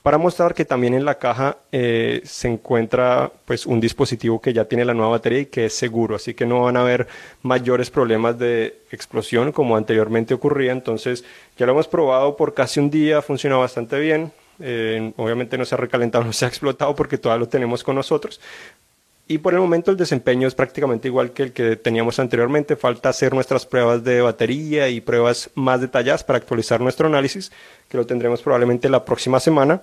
para 0.07 0.17
mostrar 0.17 0.53
que 0.53 0.63
también 0.63 0.93
en 0.93 1.03
la 1.03 1.15
caja 1.15 1.57
eh, 1.69 2.21
se 2.23 2.47
encuentra 2.47 3.29
pues 3.43 3.65
un 3.65 3.81
dispositivo 3.81 4.39
que 4.39 4.53
ya 4.53 4.63
tiene 4.63 4.85
la 4.85 4.93
nueva 4.93 5.11
batería 5.11 5.39
y 5.39 5.45
que 5.47 5.65
es 5.65 5.73
seguro, 5.73 6.15
así 6.15 6.33
que 6.33 6.45
no 6.45 6.61
van 6.61 6.77
a 6.77 6.79
haber 6.79 7.09
mayores 7.41 7.89
problemas 7.89 8.39
de 8.39 8.83
explosión 8.89 9.51
como 9.51 9.75
anteriormente 9.75 10.33
ocurría, 10.33 10.71
entonces 10.71 11.25
ya 11.57 11.65
lo 11.65 11.73
hemos 11.73 11.89
probado 11.89 12.37
por 12.37 12.53
casi 12.53 12.79
un 12.79 12.89
día, 12.89 13.21
funciona 13.21 13.57
bastante 13.57 13.99
bien, 13.99 14.31
eh, 14.61 15.11
obviamente 15.17 15.57
no 15.57 15.65
se 15.65 15.75
ha 15.75 15.77
recalentado, 15.77 16.23
no 16.23 16.31
se 16.31 16.45
ha 16.45 16.47
explotado 16.47 16.95
porque 16.95 17.17
todavía 17.17 17.41
lo 17.41 17.49
tenemos 17.49 17.83
con 17.83 17.95
nosotros, 17.95 18.39
y 19.29 19.39
por 19.39 19.53
el 19.53 19.59
momento 19.59 19.91
el 19.91 19.97
desempeño 19.97 20.47
es 20.47 20.55
prácticamente 20.55 21.09
igual 21.09 21.31
que 21.31 21.43
el 21.43 21.51
que 21.51 21.75
teníamos 21.75 22.17
anteriormente. 22.17 22.77
Falta 22.77 23.09
hacer 23.09 23.33
nuestras 23.33 23.65
pruebas 23.65 24.01
de 24.01 24.21
batería 24.21 24.87
y 24.87 25.01
pruebas 25.01 25.49
más 25.53 25.81
detalladas 25.81 26.23
para 26.23 26.37
actualizar 26.37 26.79
nuestro 26.79 27.07
análisis, 27.07 27.51
que 27.89 27.97
lo 27.97 28.05
tendremos 28.05 28.41
probablemente 28.41 28.87
la 28.89 29.03
próxima 29.03 29.41
semana. 29.41 29.81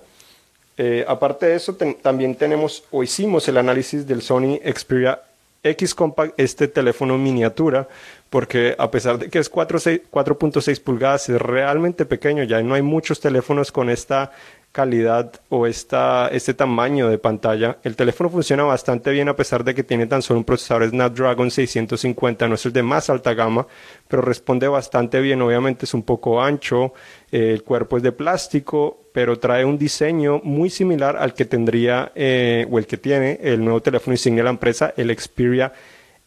Eh, 0.77 1.05
aparte 1.07 1.45
de 1.45 1.55
eso, 1.55 1.75
también 2.01 2.35
tenemos 2.35 2.83
o 2.91 3.03
hicimos 3.03 3.47
el 3.47 3.57
análisis 3.57 4.05
del 4.05 4.21
Sony 4.21 4.59
Xperia 4.63 5.21
X 5.63 5.95
Compact, 5.95 6.33
este 6.37 6.67
teléfono 6.67 7.17
miniatura, 7.17 7.87
porque 8.29 8.75
a 8.77 8.91
pesar 8.91 9.17
de 9.17 9.29
que 9.29 9.39
es 9.39 9.51
4.6 9.51 10.81
pulgadas, 10.81 11.29
es 11.29 11.41
realmente 11.41 12.05
pequeño, 12.05 12.43
ya 12.43 12.61
no 12.61 12.75
hay 12.75 12.81
muchos 12.81 13.19
teléfonos 13.19 13.71
con 13.71 13.89
esta 13.89 14.31
calidad 14.75 15.31
o 15.47 15.65
esta, 15.67 16.27
este 16.27 16.53
tamaño 16.53 17.07
de 17.07 17.17
pantalla. 17.17 17.77
El 17.81 17.95
teléfono 17.95 18.29
funciona 18.29 18.63
bastante 18.63 19.09
bien 19.11 19.29
a 19.29 19.35
pesar 19.35 19.63
de 19.63 19.73
que 19.73 19.85
tiene 19.85 20.05
tan 20.05 20.21
solo 20.21 20.39
un 20.39 20.43
procesador 20.43 20.89
Snapdragon 20.89 21.49
650, 21.49 22.45
no 22.49 22.55
es 22.55 22.65
el 22.65 22.73
de 22.73 22.83
más 22.83 23.09
alta 23.09 23.33
gama, 23.33 23.65
pero 24.09 24.21
responde 24.21 24.67
bastante 24.67 25.21
bien. 25.21 25.41
Obviamente 25.41 25.85
es 25.85 25.93
un 25.93 26.03
poco 26.03 26.43
ancho, 26.43 26.93
eh, 27.31 27.51
el 27.53 27.63
cuerpo 27.63 27.95
es 27.95 28.03
de 28.03 28.11
plástico, 28.11 28.99
pero 29.13 29.39
trae 29.39 29.63
un 29.63 29.77
diseño 29.77 30.41
muy 30.43 30.69
similar 30.69 31.15
al 31.15 31.33
que 31.33 31.45
tendría 31.45 32.11
eh, 32.13 32.67
o 32.69 32.77
el 32.77 32.85
que 32.85 32.97
tiene 32.97 33.39
el 33.41 33.63
nuevo 33.63 33.81
teléfono 33.81 34.13
insignia 34.13 34.41
de 34.41 34.43
la 34.43 34.49
empresa, 34.49 34.93
el 34.97 35.17
Xperia 35.17 35.71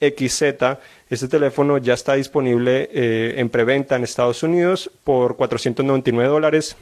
XZ. 0.00 0.42
Este 1.10 1.28
teléfono 1.28 1.76
ya 1.76 1.92
está 1.92 2.14
disponible 2.14 2.88
eh, 2.94 3.34
en 3.36 3.50
preventa 3.50 3.96
en 3.96 4.04
Estados 4.04 4.42
Unidos 4.42 4.90
por 5.04 5.36
499 5.36 6.30
dólares 6.30 6.78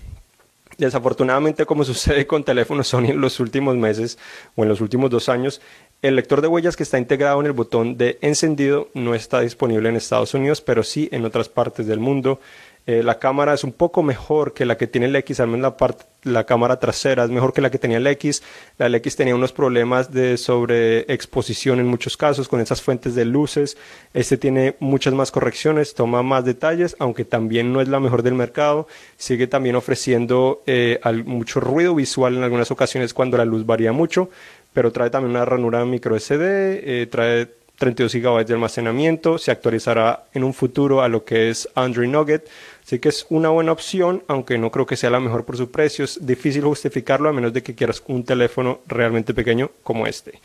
Desafortunadamente, 0.78 1.66
como 1.66 1.85
sucede 1.85 2.26
con 2.26 2.45
teléfonos 2.45 2.88
Sony 2.88 3.11
en 3.11 3.21
los 3.21 3.40
últimos 3.40 3.76
meses 3.76 4.18
o 4.54 4.62
en 4.62 4.68
los 4.68 4.80
últimos 4.80 5.11
dos 5.11 5.28
años, 5.28 5.61
el 6.02 6.16
lector 6.16 6.42
de 6.42 6.49
huellas 6.49 6.76
que 6.76 6.83
está 6.83 6.99
integrado 6.99 7.40
en 7.40 7.47
el 7.47 7.52
botón 7.52 7.97
de 7.97 8.18
encendido 8.21 8.90
no 8.95 9.14
está 9.14 9.40
disponible 9.40 9.88
en 9.88 9.97
Estados 9.97 10.35
Unidos, 10.35 10.61
pero 10.61 10.83
sí 10.83 11.09
en 11.12 11.25
otras 11.25 11.49
partes 11.49 11.87
del 11.87 12.00
mundo. 12.00 12.40
Eh, 12.87 13.02
la 13.02 13.19
cámara 13.19 13.52
es 13.52 13.64
un 13.64 13.73
poco 13.73 14.05
mejor 14.05 14.55
que 14.55 14.64
la 14.64 14.76
que 14.76 14.87
tiene 14.87 15.07
el 15.07 15.16
X, 15.16 15.40
al 15.40 15.49
menos 15.49 15.62
la, 15.62 15.76
parte, 15.76 16.05
la 16.23 16.45
cámara 16.45 16.78
trasera 16.78 17.25
es 17.25 17.31
mejor 17.31 17.52
que 17.52 17.61
la 17.61 17.71
que 17.71 17.78
tenía 17.78 17.97
el 17.97 18.07
X. 18.07 18.45
La 18.78 18.87
X 18.87 19.16
tenía 19.16 19.35
unos 19.35 19.52
problemas 19.52 20.12
de 20.12 20.37
sobreexposición 20.37 21.81
en 21.81 21.88
muchos 21.88 22.16
casos 22.16 22.47
con 22.47 22.61
esas 22.61 22.81
fuentes 22.81 23.16
de 23.16 23.25
luces. 23.25 23.76
Este 24.14 24.37
tiene 24.37 24.76
muchas 24.78 25.14
más 25.14 25.33
correcciones, 25.33 25.95
toma 25.95 26.23
más 26.23 26.45
detalles, 26.45 26.95
aunque 27.00 27.25
también 27.25 27.73
no 27.73 27.81
es 27.81 27.88
la 27.88 27.99
mejor 27.99 28.23
del 28.23 28.35
mercado. 28.35 28.87
Sigue 29.16 29.49
también 29.49 29.75
ofreciendo 29.75 30.62
eh, 30.66 31.00
mucho 31.25 31.59
ruido 31.59 31.93
visual 31.95 32.37
en 32.37 32.45
algunas 32.45 32.71
ocasiones 32.71 33.12
cuando 33.14 33.37
la 33.37 33.45
luz 33.45 33.66
varía 33.66 33.90
mucho, 33.90 34.31
pero 34.73 34.93
trae 34.93 35.11
también 35.11 35.33
una 35.33 35.45
ranura 35.45 35.85
micro 35.85 36.16
SD, 36.16 37.02
eh, 37.02 37.07
trae 37.11 37.49
32 37.78 38.14
GB 38.14 38.47
de 38.47 38.55
almacenamiento, 38.55 39.38
se 39.38 39.50
actualizará 39.50 40.25
en 40.33 40.45
un 40.45 40.55
futuro 40.55 41.02
a 41.02 41.09
lo 41.09 41.25
que 41.25 41.50
es 41.50 41.69
Android 41.75 42.09
Nugget, 42.09 42.49
así 42.87 43.00
que 43.00 43.09
es 43.09 43.26
una 43.28 43.49
buena 43.49 43.73
opción, 43.73 44.23
aunque 44.28 44.57
no 44.57 44.71
creo 44.71 44.87
que 44.87 44.97
sea 44.97 45.11
la 45.11 45.21
mejor 45.21 45.45
por 45.45 45.57
su 45.57 45.71
precio, 45.71 46.05
es 46.05 46.25
difícil 46.25 46.62
justificarlo 46.62 47.28
a 47.28 47.33
menos 47.33 47.52
de 47.52 47.62
que 47.62 47.75
quieras 47.75 48.02
un 48.07 48.25
teléfono 48.25 48.78
realmente 48.87 49.35
pequeño 49.35 49.71
como 49.83 50.07
este. 50.07 50.40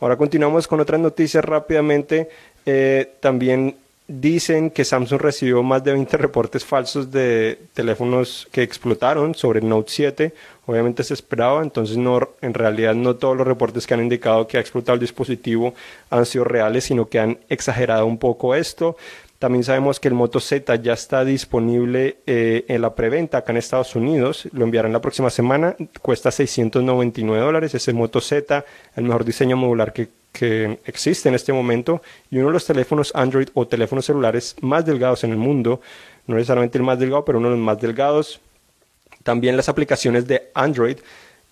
Ahora 0.00 0.16
continuamos 0.16 0.66
con 0.66 0.80
otras 0.80 1.00
noticias 1.00 1.44
rápidamente, 1.44 2.30
eh, 2.64 3.12
también 3.20 3.76
dicen 4.10 4.70
que 4.70 4.84
Samsung 4.84 5.20
recibió 5.20 5.62
más 5.62 5.84
de 5.84 5.92
20 5.92 6.16
reportes 6.16 6.64
falsos 6.64 7.10
de 7.10 7.58
teléfonos 7.74 8.48
que 8.50 8.62
explotaron 8.62 9.34
sobre 9.34 9.60
el 9.60 9.68
Note 9.68 9.90
7. 9.92 10.34
Obviamente 10.66 11.04
se 11.04 11.14
esperaba, 11.14 11.62
entonces 11.62 11.96
no, 11.96 12.30
en 12.40 12.54
realidad 12.54 12.94
no 12.94 13.16
todos 13.16 13.36
los 13.36 13.46
reportes 13.46 13.86
que 13.86 13.94
han 13.94 14.02
indicado 14.02 14.46
que 14.46 14.56
ha 14.56 14.60
explotado 14.60 14.94
el 14.94 15.00
dispositivo 15.00 15.74
han 16.10 16.26
sido 16.26 16.44
reales, 16.44 16.84
sino 16.84 17.08
que 17.08 17.20
han 17.20 17.38
exagerado 17.48 18.06
un 18.06 18.18
poco 18.18 18.54
esto. 18.54 18.96
También 19.40 19.64
sabemos 19.64 19.98
que 20.00 20.08
el 20.08 20.12
Moto 20.12 20.38
Z 20.38 20.76
ya 20.82 20.92
está 20.92 21.24
disponible 21.24 22.18
eh, 22.26 22.66
en 22.68 22.82
la 22.82 22.94
preventa 22.94 23.38
acá 23.38 23.52
en 23.52 23.56
Estados 23.56 23.96
Unidos. 23.96 24.46
Lo 24.52 24.66
enviarán 24.66 24.92
la 24.92 25.00
próxima 25.00 25.30
semana. 25.30 25.76
Cuesta 26.02 26.30
699 26.30 27.42
dólares. 27.42 27.74
Es 27.74 27.88
el 27.88 27.94
Moto 27.94 28.20
Z, 28.20 28.66
el 28.96 29.04
mejor 29.04 29.24
diseño 29.24 29.56
modular 29.56 29.94
que, 29.94 30.10
que 30.30 30.78
existe 30.84 31.30
en 31.30 31.34
este 31.34 31.54
momento 31.54 32.02
y 32.30 32.36
uno 32.36 32.48
de 32.48 32.52
los 32.52 32.66
teléfonos 32.66 33.12
Android 33.14 33.48
o 33.54 33.66
teléfonos 33.66 34.04
celulares 34.04 34.56
más 34.60 34.84
delgados 34.84 35.24
en 35.24 35.30
el 35.30 35.38
mundo. 35.38 35.80
No 36.26 36.34
necesariamente 36.34 36.76
el 36.76 36.84
más 36.84 36.98
delgado, 36.98 37.24
pero 37.24 37.38
uno 37.38 37.48
de 37.48 37.56
los 37.56 37.64
más 37.64 37.80
delgados. 37.80 38.40
También 39.22 39.56
las 39.56 39.70
aplicaciones 39.70 40.26
de 40.26 40.50
Android 40.52 40.98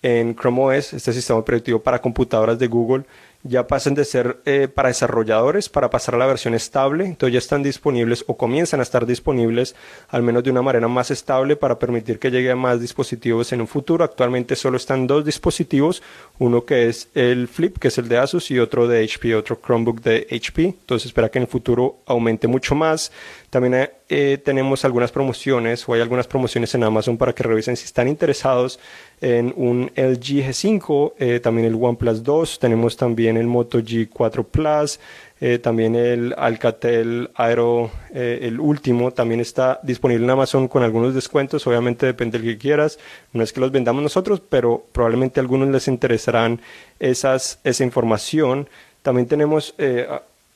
en 0.03 0.35
Chrome 0.35 0.77
OS, 0.77 0.93
este 0.93 1.11
sistema 1.11 1.39
operativo 1.39 1.79
para 1.79 1.99
computadoras 1.99 2.59
de 2.59 2.67
Google, 2.67 3.03
ya 3.43 3.67
pasan 3.67 3.93
de 3.93 4.03
ser 4.03 4.41
eh, 4.45 4.67
para 4.67 4.89
desarrolladores 4.89 5.69
para 5.69 5.89
pasar 5.89 6.15
a 6.15 6.17
la 6.17 6.25
versión 6.25 6.53
estable. 6.53 7.05
Entonces 7.05 7.33
ya 7.33 7.39
están 7.39 7.63
disponibles 7.63 8.25
o 8.27 8.35
comienzan 8.35 8.81
a 8.81 8.83
estar 8.83 9.05
disponibles 9.05 9.75
al 10.09 10.23
menos 10.23 10.43
de 10.43 10.51
una 10.51 10.61
manera 10.61 10.87
más 10.87 11.09
estable 11.11 11.55
para 11.55 11.79
permitir 11.79 12.19
que 12.19 12.31
llegue 12.31 12.51
a 12.51 12.55
más 12.55 12.81
dispositivos 12.81 13.51
en 13.53 13.61
un 13.61 13.67
futuro. 13.67 14.03
Actualmente 14.03 14.55
solo 14.55 14.77
están 14.77 15.07
dos 15.07 15.23
dispositivos, 15.23 16.03
uno 16.37 16.65
que 16.65 16.89
es 16.89 17.09
el 17.15 17.47
Flip, 17.47 17.77
que 17.77 17.87
es 17.87 17.97
el 17.97 18.09
de 18.09 18.17
Asus, 18.17 18.51
y 18.51 18.59
otro 18.59 18.87
de 18.87 19.03
HP, 19.03 19.35
otro 19.35 19.59
Chromebook 19.65 20.01
de 20.01 20.27
HP. 20.29 20.65
Entonces 20.65 21.07
espera 21.07 21.29
que 21.29 21.39
en 21.39 21.43
el 21.43 21.49
futuro 21.49 21.99
aumente 22.05 22.47
mucho 22.47 22.75
más. 22.75 23.11
También 23.49 23.89
eh, 24.11 24.39
tenemos 24.43 24.85
algunas 24.85 25.11
promociones 25.11 25.87
o 25.87 25.93
hay 25.93 26.01
algunas 26.01 26.25
promociones 26.25 26.73
en 26.73 26.83
Amazon 26.83 27.15
para 27.15 27.33
que 27.33 27.43
revisen 27.43 27.77
si 27.77 27.85
están 27.85 28.07
interesados 28.07 28.79
en 29.21 29.53
un 29.55 29.91
LG 29.95 30.49
G5, 30.49 31.13
eh, 31.19 31.39
también 31.39 31.67
el 31.67 31.75
OnePlus 31.75 32.23
2, 32.23 32.57
tenemos 32.57 32.97
también 32.97 33.37
el 33.37 33.45
Moto 33.45 33.77
G4 33.77 34.43
Plus, 34.45 34.99
eh, 35.39 35.59
también 35.59 35.95
el 35.95 36.33
Alcatel 36.39 37.29
Aero, 37.35 37.91
el 38.11 38.59
último, 38.59 39.11
también 39.11 39.41
está 39.41 39.79
disponible 39.83 40.23
en 40.23 40.31
Amazon 40.31 40.67
con 40.67 40.81
algunos 40.81 41.13
descuentos, 41.13 41.67
obviamente 41.67 42.07
depende 42.07 42.39
del 42.39 42.47
que 42.47 42.57
quieras, 42.57 42.97
no 43.31 43.43
es 43.43 43.53
que 43.53 43.59
los 43.59 43.71
vendamos 43.71 44.01
nosotros, 44.01 44.41
pero 44.49 44.85
probablemente 44.91 45.39
a 45.39 45.43
algunos 45.43 45.69
les 45.69 45.87
interesarán 45.87 46.61
esas, 46.99 47.59
esa 47.63 47.83
información. 47.83 48.67
También 49.03 49.27
tenemos 49.27 49.75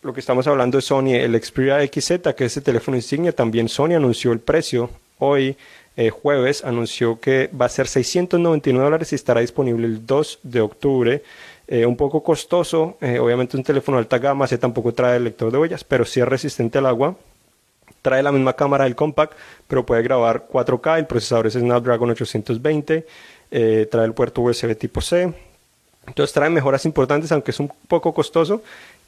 lo 0.04 0.14
que 0.14 0.20
estamos 0.20 0.46
hablando 0.48 0.78
es 0.78 0.86
Sony, 0.86 1.14
el 1.14 1.42
Xperia 1.42 1.80
XZ, 1.80 2.34
que 2.36 2.46
es 2.46 2.58
el 2.58 2.64
teléfono 2.64 2.98
insignia, 2.98 3.32
también 3.32 3.70
Sony 3.70 3.94
anunció 3.96 4.32
el 4.34 4.40
precio 4.40 4.90
hoy. 5.18 5.56
Eh, 5.96 6.10
jueves 6.10 6.66
anunció 6.66 7.20
que 7.20 7.50
va 7.60 7.68
a 7.68 7.70
ser 7.70 7.88
699 7.88 8.84
dólares 8.84 9.12
y 9.12 9.16
estará 9.16 9.42
disponible 9.42 9.86
el 9.86 10.06
2 10.06 10.40
de 10.44 10.62
octubre. 10.62 11.24
Eh, 11.68 11.86
un 11.86 11.96
poco 11.96 12.24
costoso, 12.24 12.98
eh, 13.00 13.20
obviamente 13.20 13.56
un 13.56 13.64
teléfono 13.64 13.98
de 13.98 14.02
alta 14.02 14.18
gama, 14.18 14.46
ese 14.46 14.58
tampoco 14.58 14.94
trae 14.94 15.18
el 15.18 15.24
lector 15.24 15.52
de 15.52 15.58
huellas, 15.60 15.84
pero 15.84 16.04
sí 16.04 16.20
es 16.20 16.28
resistente 16.28 16.80
al 16.80 16.88
agua. 16.88 17.16
Trae 18.02 18.22
la 18.22 18.32
misma 18.32 18.54
cámara 18.54 18.84
del 18.84 18.96
Compact, 18.96 19.34
pero 19.68 19.86
puede 19.86 20.04
grabar 20.04 20.48
4K, 20.52 21.00
el 21.00 21.06
procesador 21.06 21.48
es 21.48 21.54
Snapdragon 21.54 22.10
820, 22.10 23.06
trae 23.50 24.06
el 24.06 24.14
puerto 24.14 24.42
USB 24.42 24.76
tipo 24.76 25.00
C. 25.00 25.34
Entonces 26.06 26.34
trae 26.34 26.50
mejoras 26.50 26.86
importantes, 26.86 27.32
aunque 27.32 27.52
es 27.52 27.60
un 27.62 27.72
poco 27.88 28.14
costoso 28.14 28.62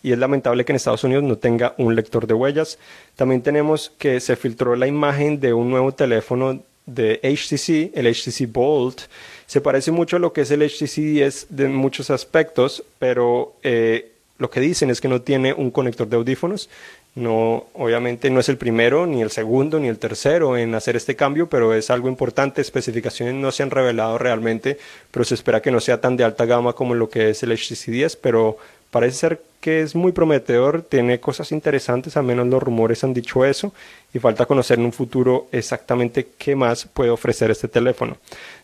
y 0.06 0.12
es 0.12 0.20
lamentable 0.20 0.64
que 0.64 0.72
en 0.72 0.76
Estados 0.76 1.04
Unidos 1.04 1.24
no 1.24 1.40
tenga 1.40 1.74
un 1.80 1.96
lector 1.96 2.28
de 2.28 2.36
huellas. 2.36 2.78
También 3.16 3.42
tenemos 3.42 3.92
que 3.98 4.20
se 4.20 4.36
filtró 4.36 4.76
la 4.76 4.86
imagen 4.86 5.40
de 5.40 5.52
un 5.52 5.72
nuevo 5.72 5.94
teléfono 5.94 6.62
de 6.86 7.20
HTC, 7.24 7.98
el 7.98 8.06
HTC 8.14 8.54
Bolt. 8.54 9.02
Se 9.48 9.62
parece 9.62 9.90
mucho 9.90 10.18
a 10.18 10.20
lo 10.20 10.32
que 10.32 10.42
es 10.42 10.52
el 10.52 10.62
HTC 10.62 10.98
10 10.98 11.48
de 11.50 11.70
muchos 11.70 12.12
aspectos, 12.12 12.84
pero 13.00 13.56
eh, 13.64 14.12
lo 14.38 14.52
que 14.52 14.60
dicen 14.60 14.92
es 14.92 15.02
que 15.02 15.08
no 15.08 15.22
tiene 15.22 15.54
un 15.54 15.72
conector 15.72 16.08
de 16.08 16.18
audífonos. 16.18 16.70
No, 17.16 17.66
obviamente 17.74 18.30
no 18.30 18.42
es 18.42 18.50
el 18.50 18.58
primero, 18.58 19.08
ni 19.08 19.22
el 19.22 19.32
segundo, 19.32 19.80
ni 19.80 19.88
el 19.88 19.98
tercero 19.98 20.58
en 20.58 20.76
hacer 20.76 20.98
este 20.98 21.16
cambio, 21.16 21.48
pero 21.48 21.74
es 21.74 21.90
algo 21.90 22.10
importante. 22.10 22.62
Especificaciones 22.62 23.34
no 23.34 23.52
se 23.52 23.64
han 23.64 23.72
revelado 23.72 24.20
realmente, 24.20 24.78
pero 25.10 25.24
se 25.24 25.34
espera 25.34 25.62
que 25.64 25.72
no 25.72 25.80
sea 25.80 26.00
tan 26.00 26.16
de 26.16 26.26
alta 26.26 26.46
gama 26.46 26.74
como 26.74 26.94
lo 26.94 27.10
que 27.10 27.30
es 27.30 27.42
el 27.42 27.54
HTC 27.54 27.86
10, 27.86 28.18
pero 28.18 28.58
parece 28.96 29.18
ser 29.18 29.42
que 29.60 29.82
es 29.82 29.94
muy 29.94 30.14
prometedor, 30.14 30.82
tiene 30.82 31.20
cosas 31.20 31.52
interesantes, 31.52 32.16
al 32.16 32.24
menos 32.24 32.48
los 32.48 32.64
rumores 32.64 33.04
han 33.04 33.14
dicho 33.14 33.44
eso, 33.44 33.74
y 34.14 34.20
falta 34.20 34.46
conocer 34.46 34.80
en 34.80 34.86
un 34.86 34.94
futuro 34.94 35.50
exactamente 35.52 36.30
qué 36.38 36.56
más 36.56 36.86
puede 36.86 37.10
ofrecer 37.10 37.52
este 37.52 37.68
teléfono. 37.68 38.16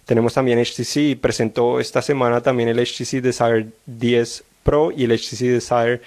Tenemos 0.05 0.33
también 0.33 0.57
HTC, 0.57 1.19
presentó 1.19 1.81
esta 1.81 2.01
semana 2.01 2.39
también 2.39 2.69
el 2.69 2.79
HTC 2.79 3.21
Desire 3.21 3.67
10 3.87 4.45
Pro 4.63 4.93
y 4.95 5.03
el 5.03 5.11
HTC 5.11 5.41
Desire 5.47 5.99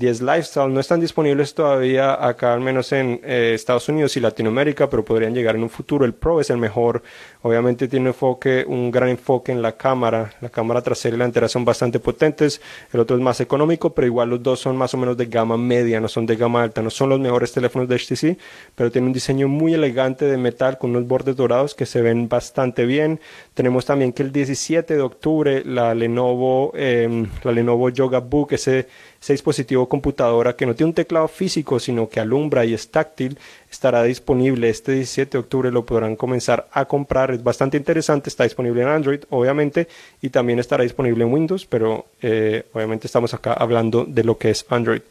10 0.00 0.22
Lifestyle 0.22 0.72
no 0.72 0.80
están 0.80 0.98
disponibles 0.98 1.52
todavía 1.52 2.26
acá, 2.26 2.54
al 2.54 2.60
menos 2.60 2.90
en 2.92 3.20
eh, 3.22 3.52
Estados 3.54 3.86
Unidos 3.90 4.16
y 4.16 4.20
Latinoamérica, 4.20 4.88
pero 4.88 5.04
podrían 5.04 5.34
llegar 5.34 5.56
en 5.56 5.62
un 5.62 5.68
futuro. 5.68 6.06
El 6.06 6.14
Pro 6.14 6.40
es 6.40 6.48
el 6.48 6.56
mejor, 6.56 7.02
obviamente 7.42 7.86
tiene 7.86 8.04
un 8.04 8.06
enfoque, 8.08 8.64
un 8.66 8.90
gran 8.90 9.10
enfoque 9.10 9.52
en 9.52 9.60
la 9.60 9.72
cámara. 9.72 10.32
La 10.40 10.48
cámara 10.48 10.80
trasera 10.80 11.14
y 11.14 11.18
la 11.18 11.24
delantera 11.24 11.48
son 11.48 11.66
bastante 11.66 12.00
potentes. 12.00 12.62
El 12.94 13.00
otro 13.00 13.14
es 13.14 13.22
más 13.22 13.42
económico, 13.42 13.92
pero 13.92 14.06
igual 14.06 14.30
los 14.30 14.42
dos 14.42 14.60
son 14.60 14.74
más 14.74 14.94
o 14.94 14.96
menos 14.96 15.18
de 15.18 15.26
gama 15.26 15.58
media, 15.58 16.00
no 16.00 16.08
son 16.08 16.24
de 16.24 16.34
gama 16.34 16.62
alta. 16.62 16.80
No 16.80 16.88
son 16.88 17.10
los 17.10 17.20
mejores 17.20 17.52
teléfonos 17.52 17.86
de 17.86 17.96
HTC, 17.96 18.38
pero 18.74 18.90
tiene 18.90 19.06
un 19.06 19.12
diseño 19.12 19.48
muy 19.48 19.74
elegante 19.74 20.24
de 20.24 20.38
metal 20.38 20.78
con 20.78 20.90
unos 20.90 21.06
bordes 21.06 21.36
dorados 21.36 21.74
que 21.74 21.84
se 21.84 22.00
ven 22.00 22.26
bastante 22.26 22.86
bien. 22.86 23.20
Tenemos 23.52 23.84
también 23.84 24.14
que 24.14 24.22
el 24.22 24.32
17 24.32 24.96
de 24.96 25.02
octubre 25.02 25.62
la 25.66 25.94
Lenovo, 25.94 26.72
eh, 26.74 27.26
la 27.42 27.52
Lenovo 27.52 27.90
Yoga 27.90 28.20
Book, 28.20 28.52
ese 28.52 28.88
ese 29.20 29.34
dispositivo 29.34 29.88
computadora 29.88 30.56
que 30.56 30.64
no 30.64 30.74
tiene 30.74 30.88
un 30.88 30.94
teclado 30.94 31.28
físico, 31.28 31.78
sino 31.78 32.08
que 32.08 32.20
alumbra 32.20 32.64
y 32.64 32.72
es 32.72 32.90
táctil, 32.90 33.38
estará 33.70 34.02
disponible 34.02 34.70
este 34.70 34.92
17 34.92 35.32
de 35.32 35.38
octubre, 35.38 35.70
lo 35.70 35.84
podrán 35.84 36.16
comenzar 36.16 36.68
a 36.72 36.86
comprar, 36.86 37.30
es 37.30 37.42
bastante 37.42 37.76
interesante, 37.76 38.30
está 38.30 38.44
disponible 38.44 38.80
en 38.80 38.88
Android, 38.88 39.20
obviamente, 39.28 39.88
y 40.22 40.30
también 40.30 40.58
estará 40.58 40.84
disponible 40.84 41.24
en 41.24 41.32
Windows, 41.32 41.66
pero 41.66 42.06
eh, 42.22 42.64
obviamente 42.72 43.06
estamos 43.06 43.34
acá 43.34 43.52
hablando 43.52 44.04
de 44.06 44.24
lo 44.24 44.38
que 44.38 44.50
es 44.50 44.64
Android. 44.70 45.02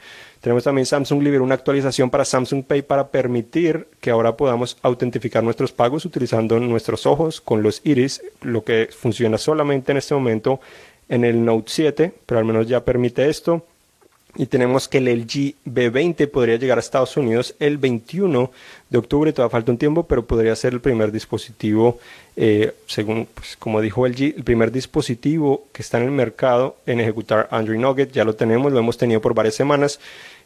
Tenemos 0.41 0.63
también 0.63 0.85
Samsung 0.85 1.21
liberó 1.21 1.43
una 1.43 1.55
actualización 1.55 2.09
para 2.09 2.23
Samsung 2.23 2.63
Pay 2.63 2.81
para 2.83 3.09
permitir 3.09 3.87
que 3.99 4.09
ahora 4.09 4.37
podamos 4.37 4.77
autentificar 4.81 5.43
nuestros 5.43 5.73
pagos 5.73 6.05
utilizando 6.05 6.59
nuestros 6.59 7.05
ojos 7.05 7.41
con 7.41 7.61
los 7.61 7.81
iris, 7.83 8.23
lo 8.41 8.63
que 8.63 8.87
funciona 8.91 9.37
solamente 9.37 9.91
en 9.91 9.97
este 9.97 10.15
momento 10.15 10.61
en 11.09 11.25
el 11.25 11.43
Note 11.43 11.65
7, 11.67 12.13
pero 12.25 12.39
al 12.39 12.45
menos 12.45 12.67
ya 12.67 12.85
permite 12.85 13.29
esto. 13.29 13.65
Y 14.36 14.45
tenemos 14.45 14.88
que 14.88 15.00
el 15.00 15.07
LG 15.07 15.55
B20 15.65 16.29
podría 16.29 16.57
llegar 16.57 16.77
a 16.77 16.81
Estados 16.81 17.17
Unidos 17.17 17.55
el 17.59 17.79
21 17.79 18.51
de 18.89 18.98
octubre, 18.98 19.33
todavía 19.33 19.51
falta 19.51 19.71
un 19.71 19.77
tiempo, 19.77 20.03
pero 20.03 20.25
podría 20.25 20.55
ser 20.55 20.74
el 20.74 20.81
primer 20.81 21.12
dispositivo, 21.12 22.00
eh, 22.36 22.74
según 22.86 23.27
pues, 23.33 23.57
como 23.57 23.81
dijo 23.81 24.07
LG, 24.07 24.36
el 24.38 24.43
primer 24.43 24.71
dispositivo 24.71 25.65
que 25.74 25.81
está 25.81 25.98
en 25.98 26.05
el 26.05 26.12
mercado 26.12 26.77
en 26.86 27.00
ejecutar 27.00 27.48
Android 27.51 27.79
Nugget. 27.79 28.12
Ya 28.12 28.24
lo 28.24 28.36
tenemos, 28.36 28.71
lo 28.71 28.79
hemos 28.79 28.98
tenido 28.98 29.19
por 29.19 29.33
varias 29.33 29.55
semanas 29.55 30.00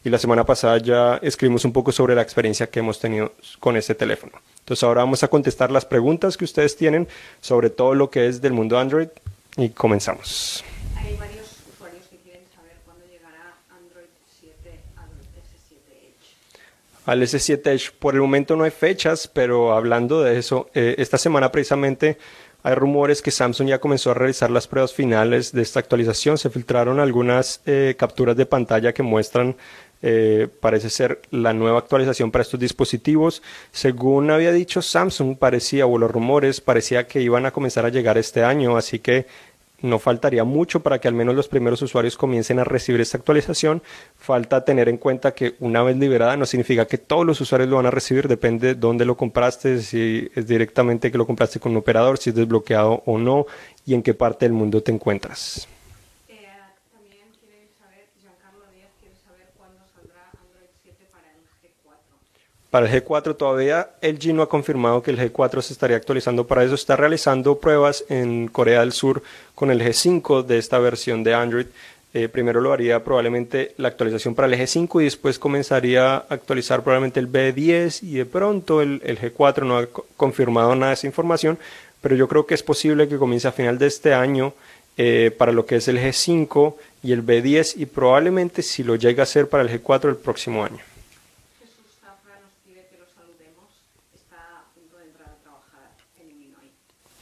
y 0.06 0.10
la 0.10 0.18
semana 0.18 0.46
pasada 0.46 0.78
ya 0.78 1.20
escribimos 1.22 1.66
un 1.66 1.74
poco 1.74 1.92
sobre 1.92 2.16
la 2.16 2.22
experiencia 2.22 2.68
que 2.68 2.80
hemos 2.80 3.00
tenido 3.00 3.34
con 3.60 3.76
este 3.76 3.96
teléfono. 3.96 4.34
Entonces 4.60 4.84
ahora 4.84 5.02
vamos 5.02 5.24
a 5.24 5.28
contestar 5.28 5.72
las 5.72 5.86
preguntas 5.86 6.38
que 6.38 6.46
ustedes 6.46 6.76
tienen 6.78 7.08
sobre 7.42 7.70
todo 7.70 7.96
lo 7.96 8.10
que 8.10 8.28
es 8.28 8.42
del 8.42 8.54
mundo 8.54 8.80
Android 8.80 9.10
y 9.58 9.70
comenzamos. 9.70 10.64
Al 17.06 17.22
S7 17.22 17.66
Edge. 17.68 17.92
Por 17.98 18.16
el 18.16 18.22
momento 18.22 18.56
no 18.56 18.64
hay 18.64 18.72
fechas, 18.72 19.28
pero 19.28 19.74
hablando 19.74 20.22
de 20.22 20.38
eso, 20.38 20.70
eh, 20.74 20.96
esta 20.98 21.18
semana 21.18 21.52
precisamente 21.52 22.18
hay 22.64 22.76
rumores 22.76 23.22
que 23.22 23.30
Samsung 23.30 23.68
ya 23.68 23.80
comenzó 23.80 24.12
a 24.12 24.14
realizar 24.14 24.50
las 24.50 24.68
pruebas 24.68 24.94
finales 24.94 25.52
de 25.52 25.62
esta 25.62 25.82
actualización. 25.82 26.38
Se 26.38 26.50
filtraron 26.50 27.00
algunas 27.02 27.62
eh, 27.66 27.96
capturas 27.98 28.38
de 28.38 28.46
pantalla 28.46 28.94
que 28.94 29.04
muestran, 29.04 29.58
eh, 30.02 30.48
parece 30.62 30.90
ser, 30.90 31.22
la 31.30 31.52
nueva 31.52 31.80
actualización 31.80 32.32
para 32.32 32.44
estos 32.44 32.62
dispositivos. 32.62 33.44
Según 33.72 34.32
había 34.32 34.54
dicho 34.54 34.82
Samsung, 34.82 35.38
parecía, 35.38 35.86
o 35.86 35.98
los 35.98 36.10
rumores, 36.10 36.62
parecía 36.62 37.06
que 37.06 37.22
iban 37.22 37.46
a 37.46 37.52
comenzar 37.52 37.86
a 37.86 37.90
llegar 37.90 38.18
este 38.18 38.46
año, 38.46 38.78
así 38.78 39.00
que 39.00 39.28
no 39.84 40.00
faltaría 40.00 40.46
mucho 40.46 40.82
para 40.82 41.00
que 41.00 41.10
al 41.10 41.14
menos 41.14 41.36
los 41.36 41.50
primeros 41.50 41.82
usuarios 41.82 42.18
comiencen 42.18 42.58
a 42.58 42.64
recibir 42.64 43.02
esta 43.02 43.18
actualización. 43.18 43.84
Falta 44.18 44.64
tener 44.64 44.88
en 44.88 44.98
cuenta 44.98 45.34
que 45.34 45.56
una 45.60 45.84
vez 45.84 45.98
liberada 45.98 46.38
no 46.38 46.46
significa 46.46 46.88
que 46.88 46.98
todos 46.98 47.26
los 47.26 47.42
usuarios 47.42 47.70
lo 47.70 47.76
van 47.76 47.86
a 47.88 47.92
recibir, 47.92 48.28
depende 48.28 48.68
de 48.68 48.76
dónde 48.76 49.04
lo 49.04 49.18
compraste, 49.18 49.82
si 49.82 50.32
es 50.34 50.48
directamente 50.48 51.12
que 51.12 51.18
lo 51.18 51.28
compraste 51.28 51.60
con 51.60 51.74
un 51.74 51.80
operador, 51.80 52.18
si 52.18 52.30
es 52.30 52.36
desbloqueado 52.36 53.04
o 53.06 53.18
no 53.18 53.46
y 53.86 53.94
en 53.94 54.02
qué 54.02 54.14
parte 54.14 54.46
del 54.46 54.54
mundo 54.54 54.82
te 54.82 54.94
encuentras. 54.94 55.68
Eh, 56.30 56.48
también 56.90 57.28
quiere 57.42 57.68
saber, 57.78 58.08
Giancarlo 58.22 58.64
Díaz 58.74 58.92
quiere 59.02 59.16
saber 59.18 59.52
cuándo 59.58 59.84
saldrá 59.94 60.32
Android 60.32 60.72
7 60.82 61.08
para 61.12 61.28
el 61.28 61.44
G4. 61.60 61.92
Para 62.74 62.88
el 62.88 63.04
G4 63.04 63.38
todavía 63.38 63.90
LG 64.02 64.34
no 64.34 64.42
ha 64.42 64.50
confirmado 64.50 65.04
que 65.04 65.12
el 65.12 65.20
G4 65.20 65.62
se 65.62 65.74
estaría 65.74 65.96
actualizando. 65.96 66.48
Para 66.48 66.64
eso 66.64 66.74
está 66.74 66.96
realizando 66.96 67.60
pruebas 67.60 68.04
en 68.10 68.48
Corea 68.48 68.80
del 68.80 68.94
Sur 68.94 69.22
con 69.54 69.70
el 69.70 69.80
G5 69.80 70.44
de 70.44 70.58
esta 70.58 70.80
versión 70.80 71.24
de 71.24 71.36
Android. 71.36 71.68
Eh, 72.16 72.30
primero 72.30 72.62
lo 72.62 72.74
haría 72.74 73.04
probablemente 73.04 73.76
la 73.78 73.90
actualización 73.90 74.34
para 74.34 74.48
el 74.48 74.60
G5 74.60 75.02
y 75.02 75.04
después 75.04 75.38
comenzaría 75.38 76.16
a 76.16 76.26
actualizar 76.30 76.82
probablemente 76.82 77.20
el 77.20 77.32
B10 77.32 78.02
y 78.02 78.14
de 78.16 78.26
pronto 78.26 78.82
el, 78.82 79.02
G4 79.04 79.68
no 79.68 79.78
ha 79.78 79.86
confirmado 80.18 80.74
nada 80.74 80.88
de 80.88 80.94
esa 80.96 81.06
información, 81.06 81.60
pero 82.02 82.16
yo 82.16 82.28
creo 82.28 82.48
que 82.48 82.56
es 82.56 82.64
posible 82.64 83.08
que 83.08 83.20
comience 83.20 83.48
a 83.48 83.52
final 83.52 83.78
de 83.78 83.86
este 83.86 84.16
año 84.16 84.56
eh, 84.98 85.30
para 85.38 85.52
lo 85.52 85.68
que 85.68 85.76
es 85.76 85.88
el 85.90 86.00
G5 86.00 86.74
y 87.04 87.12
el 87.12 87.24
B10 87.24 87.76
y 87.78 87.86
probablemente 87.86 88.64
si 88.64 88.82
lo 88.82 88.96
llega 88.96 89.22
a 89.22 89.26
hacer 89.26 89.48
para 89.48 89.62
el 89.62 89.70
G4 89.70 90.10
el 90.10 90.16
próximo 90.16 90.66
año. 90.66 90.80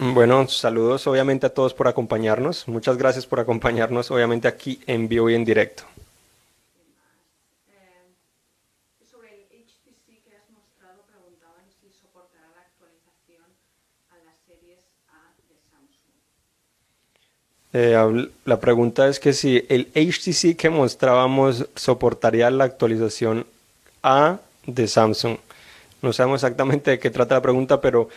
Bueno, 0.04 0.48
saludos 0.48 1.06
obviamente 1.06 1.46
a 1.46 1.54
todos 1.54 1.76
por 1.76 1.88
acompañarnos. 1.88 2.68
Muchas 2.68 2.98
gracias 2.98 3.28
por 3.28 3.40
acompañarnos 3.40 4.10
obviamente 4.10 4.48
aquí 4.48 4.82
en 4.88 5.08
vivo 5.08 5.30
y 5.30 5.36
en 5.36 5.46
directo. 5.46 5.84
Eh, 17.74 18.28
la 18.46 18.60
pregunta 18.60 19.08
es 19.08 19.20
que 19.20 19.34
si 19.34 19.64
el 19.70 19.92
HTC 19.94 20.58
que 20.58 20.72
mostrábamos 20.72 21.68
soportaría 21.76 22.50
la 22.50 22.64
actualización 22.64 23.46
A 24.02 24.40
de 24.66 24.88
Samsung. 24.88 25.38
No 26.02 26.12
sabemos 26.12 26.42
exactamente 26.42 26.90
de 26.90 27.00
qué 27.00 27.12
trata 27.12 27.36
la 27.36 27.42
pregunta, 27.44 27.80
pero 27.80 28.10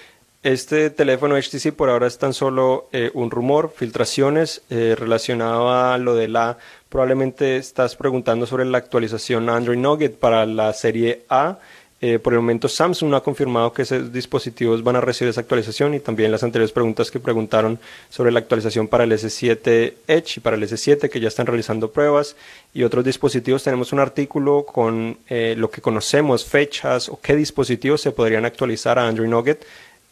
este 0.45 0.91
teléfono 0.91 1.37
HTC 1.37 1.73
por 1.73 1.89
ahora 1.89 2.07
es 2.07 2.19
tan 2.19 2.35
solo 2.35 2.89
eh, 2.93 3.11
un 3.15 3.31
rumor, 3.31 3.73
filtraciones 3.75 4.61
eh, 4.69 4.95
relacionado 4.97 5.73
a 5.73 5.97
lo 5.97 6.15
de 6.15 6.29
la... 6.29 6.59
Probablemente 6.91 7.57
estás 7.57 7.97
preguntando 7.97 8.47
sobre 8.47 8.67
la 8.67 8.77
actualización 8.77 9.49
Android 9.49 9.79
Nugget 9.79 10.17
para 10.19 10.45
la 10.45 10.75
serie 10.75 11.23
A. 11.31 11.59
Eh, 12.03 12.19
por 12.19 12.35
el 12.35 12.41
momento 12.41 12.69
Samsung 12.69 13.09
no 13.09 13.17
ha 13.17 13.23
confirmado 13.23 13.73
que 13.73 13.83
esos 13.83 14.13
dispositivos 14.13 14.85
van 14.85 14.97
a 14.97 15.01
recibir 15.01 15.31
esa 15.31 15.41
actualización 15.41 15.95
y 15.95 16.01
también 16.01 16.31
las 16.31 16.43
anteriores 16.43 16.73
preguntas 16.73 17.11
que 17.11 17.21
preguntaron 17.21 17.79
sobre 18.11 18.31
la 18.31 18.41
actualización 18.41 18.87
para 18.87 19.05
el 19.05 19.13
S7 19.13 19.95
Edge 20.07 20.35
y 20.37 20.41
para 20.41 20.57
el 20.57 20.63
S7 20.63 21.09
que 21.09 21.21
ya 21.21 21.29
están 21.29 21.47
realizando 21.47 21.91
pruebas 21.91 22.37
y 22.75 22.83
otros 22.83 23.03
dispositivos. 23.03 23.65
Tenemos 23.65 23.95
un 23.95 24.01
artículo 24.01 24.67
con 24.67 25.17
lo 25.31 25.71
que 25.71 25.81
conocemos, 25.81 26.45
fechas 26.45 27.09
o 27.09 27.19
qué 27.19 27.35
dispositivos 27.35 28.03
se 28.03 28.13
podrían 28.13 28.45
actualizar 28.45 28.99
a 28.99 29.09
Android 29.09 29.31
Nugget 29.31 29.65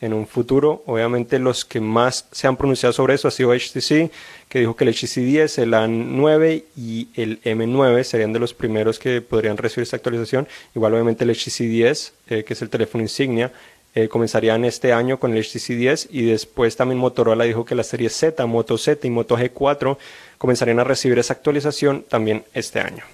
en 0.03 0.13
un 0.13 0.27
futuro. 0.27 0.83
Obviamente 0.85 1.39
los 1.39 1.65
que 1.65 1.81
más 1.81 2.27
se 2.31 2.47
han 2.47 2.59
pronunciado 2.59 2.93
sobre 2.93 3.15
eso 3.15 3.29
ha 3.29 3.31
sido 3.31 3.55
HTC, 3.55 4.11
que 4.49 4.59
dijo 4.59 4.77
que 4.77 4.85
el 4.85 4.93
HTC 4.93 5.21
10, 5.21 5.59
el 5.59 5.73
A9 5.73 6.65
y 6.77 7.09
el 7.15 7.41
M9 7.43 8.03
serían 8.03 8.35
de 8.35 8.41
los 8.41 8.53
primeros 8.53 8.99
que 8.99 9.23
podrían 9.23 9.57
recibir 9.57 9.85
esta 9.85 9.97
actualización. 9.97 10.47
Igual 10.75 10.93
obviamente 10.93 11.25
el 11.25 11.31
HTC 11.31 11.61
10, 11.61 12.13
eh, 12.29 12.45
que 12.45 12.53
es 12.53 12.61
el 12.61 12.69
teléfono 12.69 13.03
insignia, 13.03 13.53
eh, 13.95 14.09
comenzarían 14.09 14.65
este 14.65 14.93
año 14.93 15.19
con 15.19 15.37
el 15.37 15.45
HTC 15.45 15.77
10 15.77 16.09
y 16.11 16.23
después 16.23 16.77
también 16.77 16.99
Motorola 16.99 17.45
dijo 17.45 17.65
que 17.65 17.75
la 17.75 17.85
serie 17.85 18.09
Z, 18.09 18.45
Moto 18.47 18.77
Z 18.79 19.07
y 19.07 19.11
Moto 19.11 19.39
G4 19.39 19.99
comenzarían 20.39 20.81
a 20.81 20.85
recibir 20.85 21.19
esa 21.19 21.35
actualización 21.35 22.05
también 22.09 22.45
este 22.55 22.81
año. 22.81 23.05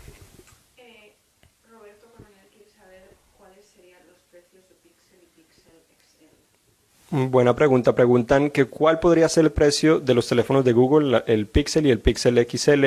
Buena 7.11 7.57
pregunta. 7.57 7.95
Preguntan 7.95 8.51
que 8.51 8.67
cuál 8.67 9.01
podría 9.01 9.31
ser 9.31 9.45
el 9.45 9.53
precio 9.53 9.99
de 9.99 10.13
los 10.13 10.29
teléfonos 10.29 10.63
de 10.63 10.75
Google, 10.75 11.23
el 11.27 11.47
Pixel 11.47 11.87
y 11.87 11.91
el 11.91 12.01
Pixel 12.01 12.47
XL. 12.47 12.85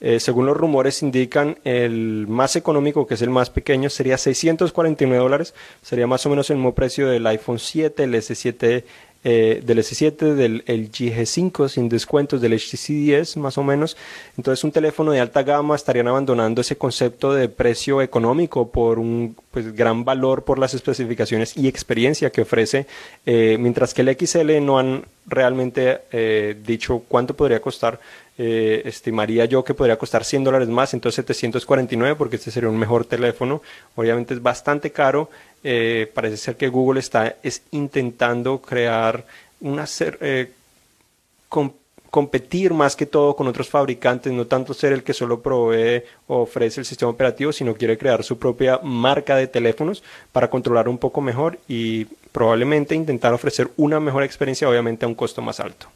Eh, 0.00 0.18
según 0.18 0.46
los 0.46 0.56
rumores 0.56 1.04
indican, 1.04 1.56
el 1.62 2.26
más 2.26 2.56
económico, 2.56 3.06
que 3.06 3.14
es 3.14 3.22
el 3.22 3.30
más 3.30 3.48
pequeño, 3.48 3.88
sería 3.88 4.18
649 4.18 5.22
dólares. 5.22 5.54
Sería 5.82 6.08
más 6.08 6.26
o 6.26 6.30
menos 6.30 6.50
el 6.50 6.56
mismo 6.56 6.74
precio 6.74 7.08
del 7.08 7.24
iPhone 7.28 7.60
7, 7.60 8.02
el 8.02 8.14
S7 8.14 8.82
eh, 9.22 9.60
del 9.62 9.78
S7, 9.80 10.34
del 10.34 10.64
LG 10.66 11.14
G5 11.14 11.68
sin 11.68 11.90
descuentos, 11.90 12.40
del 12.40 12.54
HTC 12.54 12.86
10 12.88 13.36
más 13.36 13.58
o 13.58 13.62
menos. 13.62 13.98
Entonces 14.38 14.64
un 14.64 14.72
teléfono 14.72 15.12
de 15.12 15.20
alta 15.20 15.42
gama 15.42 15.76
estarían 15.76 16.08
abandonando 16.08 16.62
ese 16.62 16.76
concepto 16.76 17.34
de 17.34 17.50
precio 17.50 18.00
económico 18.00 18.70
por 18.70 18.98
un 18.98 19.36
pues, 19.50 19.74
gran 19.74 20.06
valor 20.06 20.44
por 20.44 20.58
las 20.58 20.72
especificaciones 20.72 21.54
y 21.54 21.68
experiencia 21.68 22.30
que 22.30 22.40
ofrece, 22.40 22.86
eh, 23.26 23.58
mientras 23.60 23.92
que 23.92 24.00
el 24.00 24.16
XL 24.18 24.64
no 24.64 24.78
han 24.78 25.04
realmente 25.26 26.00
eh, 26.12 26.56
dicho 26.64 27.02
cuánto 27.06 27.34
podría 27.34 27.60
costar. 27.60 28.00
estimaría 28.38 29.44
yo 29.44 29.62
que 29.62 29.74
podría 29.74 29.98
costar 29.98 30.24
100 30.24 30.44
dólares 30.44 30.68
más, 30.68 30.94
entonces 30.94 31.16
749 31.16 32.16
porque 32.16 32.36
este 32.36 32.50
sería 32.50 32.70
un 32.70 32.78
mejor 32.78 33.04
teléfono. 33.04 33.60
Obviamente 33.96 34.32
es 34.32 34.40
bastante 34.40 34.90
caro 34.90 35.28
eh, 35.62 36.10
parece 36.14 36.36
ser 36.36 36.56
que 36.56 36.68
Google 36.68 37.00
está 37.00 37.36
es 37.42 37.62
intentando 37.70 38.60
crear 38.60 39.24
una 39.60 39.84
eh, 40.20 40.52
competir 42.10 42.74
más 42.74 42.96
que 42.96 43.06
todo 43.06 43.36
con 43.36 43.46
otros 43.46 43.68
fabricantes, 43.68 44.32
no 44.32 44.46
tanto 44.46 44.74
ser 44.74 44.92
el 44.92 45.02
que 45.02 45.14
solo 45.14 45.40
provee 45.40 46.02
o 46.26 46.42
ofrece 46.42 46.80
el 46.80 46.86
sistema 46.86 47.10
operativo, 47.10 47.52
sino 47.52 47.74
quiere 47.74 47.96
crear 47.96 48.24
su 48.24 48.38
propia 48.38 48.80
marca 48.82 49.36
de 49.36 49.46
teléfonos 49.46 50.02
para 50.32 50.50
controlar 50.50 50.88
un 50.88 50.98
poco 50.98 51.20
mejor 51.20 51.58
y 51.68 52.06
probablemente 52.32 52.94
intentar 52.94 53.32
ofrecer 53.32 53.70
una 53.76 54.00
mejor 54.00 54.24
experiencia, 54.24 54.68
obviamente 54.68 55.04
a 55.04 55.08
un 55.08 55.14
costo 55.14 55.40
más 55.40 55.60
alto. 55.60 55.86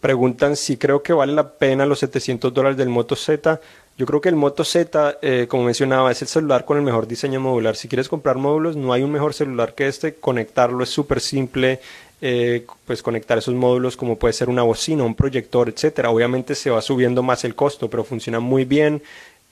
Preguntan 0.00 0.54
si 0.54 0.76
creo 0.76 1.02
que 1.02 1.12
vale 1.12 1.32
la 1.32 1.54
pena 1.54 1.84
los 1.84 1.98
700 1.98 2.54
dólares 2.54 2.76
del 2.76 2.88
Moto 2.88 3.16
Z. 3.16 3.60
Yo 3.98 4.04
creo 4.04 4.20
que 4.20 4.28
el 4.28 4.36
Moto 4.36 4.62
Z, 4.62 5.18
eh, 5.22 5.46
como 5.48 5.64
mencionaba, 5.64 6.12
es 6.12 6.20
el 6.20 6.28
celular 6.28 6.66
con 6.66 6.76
el 6.76 6.82
mejor 6.82 7.06
diseño 7.06 7.40
modular. 7.40 7.76
Si 7.76 7.88
quieres 7.88 8.08
comprar 8.10 8.36
módulos, 8.36 8.76
no 8.76 8.92
hay 8.92 9.02
un 9.02 9.10
mejor 9.10 9.32
celular 9.32 9.74
que 9.74 9.88
este. 9.88 10.14
Conectarlo 10.14 10.84
es 10.84 10.90
súper 10.90 11.20
simple. 11.20 11.80
Eh, 12.20 12.66
pues 12.86 13.02
conectar 13.02 13.36
esos 13.36 13.54
módulos 13.54 13.94
como 13.94 14.18
puede 14.18 14.32
ser 14.32 14.48
una 14.48 14.62
bocina, 14.62 15.04
un 15.04 15.14
proyector, 15.14 15.68
etcétera. 15.68 16.10
Obviamente 16.10 16.54
se 16.54 16.70
va 16.70 16.82
subiendo 16.82 17.22
más 17.22 17.44
el 17.44 17.54
costo, 17.54 17.88
pero 17.88 18.04
funciona 18.04 18.38
muy 18.38 18.64
bien. 18.66 19.02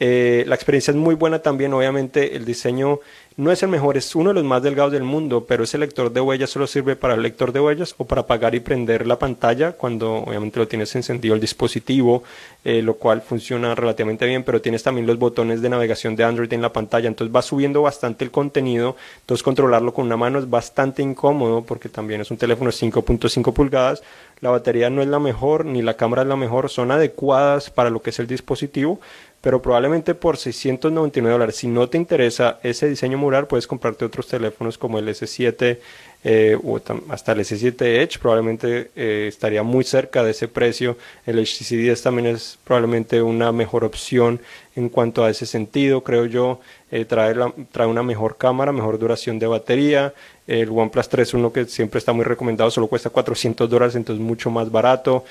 Eh, 0.01 0.45
la 0.49 0.57
experiencia 0.57 0.91
es 0.91 0.97
muy 0.97 1.15
buena 1.15 1.39
también, 1.39 1.73
obviamente 1.73 2.35
el 2.37 2.45
diseño 2.45 2.99
no 3.37 3.51
es 3.51 3.63
el 3.65 3.69
mejor, 3.69 3.97
es 3.97 4.15
uno 4.15 4.31
de 4.31 4.35
los 4.35 4.45
más 4.45 4.63
delgados 4.63 4.93
del 4.93 5.03
mundo, 5.03 5.45
pero 5.45 5.65
ese 5.65 5.77
lector 5.77 6.13
de 6.13 6.21
huellas 6.21 6.51
solo 6.51 6.69
sirve 6.69 6.95
para 6.95 7.15
el 7.15 7.23
lector 7.23 7.53
de 7.53 7.59
huellas 7.59 7.95
o 7.99 8.05
para 8.05 8.21
apagar 8.21 8.55
y 8.55 8.61
prender 8.61 9.09
la 9.09 9.19
pantalla 9.19 9.73
cuando 9.73 10.19
obviamente 10.19 10.61
lo 10.61 10.69
tienes 10.69 10.95
encendido 10.95 11.35
el 11.35 11.41
dispositivo, 11.41 12.23
eh, 12.65 12.81
lo 12.81 12.95
cual 12.95 13.23
funciona 13.23 13.75
relativamente 13.75 14.25
bien, 14.27 14.45
pero 14.45 14.61
tienes 14.61 14.85
también 14.85 15.07
los 15.07 15.19
botones 15.19 15.63
de 15.63 15.69
navegación 15.69 16.15
de 16.15 16.23
Android 16.23 16.53
en 16.53 16.63
la 16.63 16.73
pantalla, 16.73 17.09
entonces 17.09 17.35
va 17.35 17.43
subiendo 17.43 17.83
bastante 17.83 18.25
el 18.25 18.31
contenido, 18.31 18.97
entonces 19.23 19.43
controlarlo 19.43 19.93
con 19.93 20.07
una 20.07 20.17
mano 20.17 20.39
es 20.39 20.49
bastante 20.49 21.03
incómodo 21.03 21.63
porque 21.63 21.89
también 21.89 22.21
es 22.21 22.31
un 22.31 22.37
teléfono 22.37 22.71
de 22.71 22.77
5.5 22.77 23.53
pulgadas, 23.53 24.05
la 24.41 24.51
batería 24.51 24.91
no 24.91 25.03
es 25.03 25.09
la 25.09 25.19
mejor 25.19 25.65
ni 25.65 25.83
la 25.83 25.95
cámara 25.95 26.23
es 26.23 26.29
la 26.29 26.37
mejor, 26.37 26.71
son 26.71 26.93
adecuadas 26.93 27.71
para 27.71 27.91
lo 27.91 28.01
que 28.01 28.11
es 28.11 28.19
el 28.21 28.29
dispositivo, 28.29 29.01
pero 29.45 29.61
probablemente 29.61 30.15
por 30.15 30.39
699 30.39 31.31
dólares. 31.31 31.57
Si 31.57 31.69
no 31.69 31.87
te 31.87 31.99
interesa 31.99 32.61
ese 32.63 32.89
diseño 32.89 33.19
mural, 33.19 33.47
puedes 33.47 33.67
comprarte 33.67 34.07
otros 34.07 34.27
teléfonos 34.27 34.79
como 34.79 34.99
el 34.99 35.07
S7 35.07 35.81
eh, 36.27 36.57
o 36.65 36.81
hasta 37.11 37.33
el 37.33 37.41
S7 37.41 37.83
Edge, 37.83 38.19
probablemente 38.19 38.91
eh, 38.97 39.27
estaría 39.29 39.63
muy 39.63 39.85
cerca 39.85 40.25
de 40.25 40.31
ese 40.31 40.49
precio. 40.49 40.97
El 41.27 41.39
HTC 41.39 41.73
10 41.73 42.03
también 42.03 42.29
es 42.29 42.59
probablemente 42.65 43.21
una 43.21 43.53
mejor 43.53 43.85
opción 43.85 44.41
en 44.77 44.89
cuanto 44.89 45.23
a 45.23 45.29
ese 45.29 45.45
sentido, 45.45 46.03
creo 46.03 46.25
yo. 46.25 46.61
Eh, 46.91 47.05
trae, 47.05 47.35
trae 47.71 47.87
una 47.87 48.03
mejor 48.03 48.39
cámara, 48.39 48.73
mejor 48.73 48.99
duración 48.99 49.39
de 49.39 49.47
batería. 49.47 50.15
El 50.47 50.71
OnePlus 50.71 51.09
3, 51.11 51.35
uno 51.35 51.53
que 51.53 51.67
siempre 51.67 51.99
está 51.99 52.15
muy 52.15 52.25
recomendado, 52.25 52.71
solo 52.71 52.87
cuesta 52.87 53.11
400 53.11 53.69
dólares, 53.69 53.95
entonces 53.95 54.25
mucho 54.25 54.51
más 54.51 54.71
barato. 54.71 55.25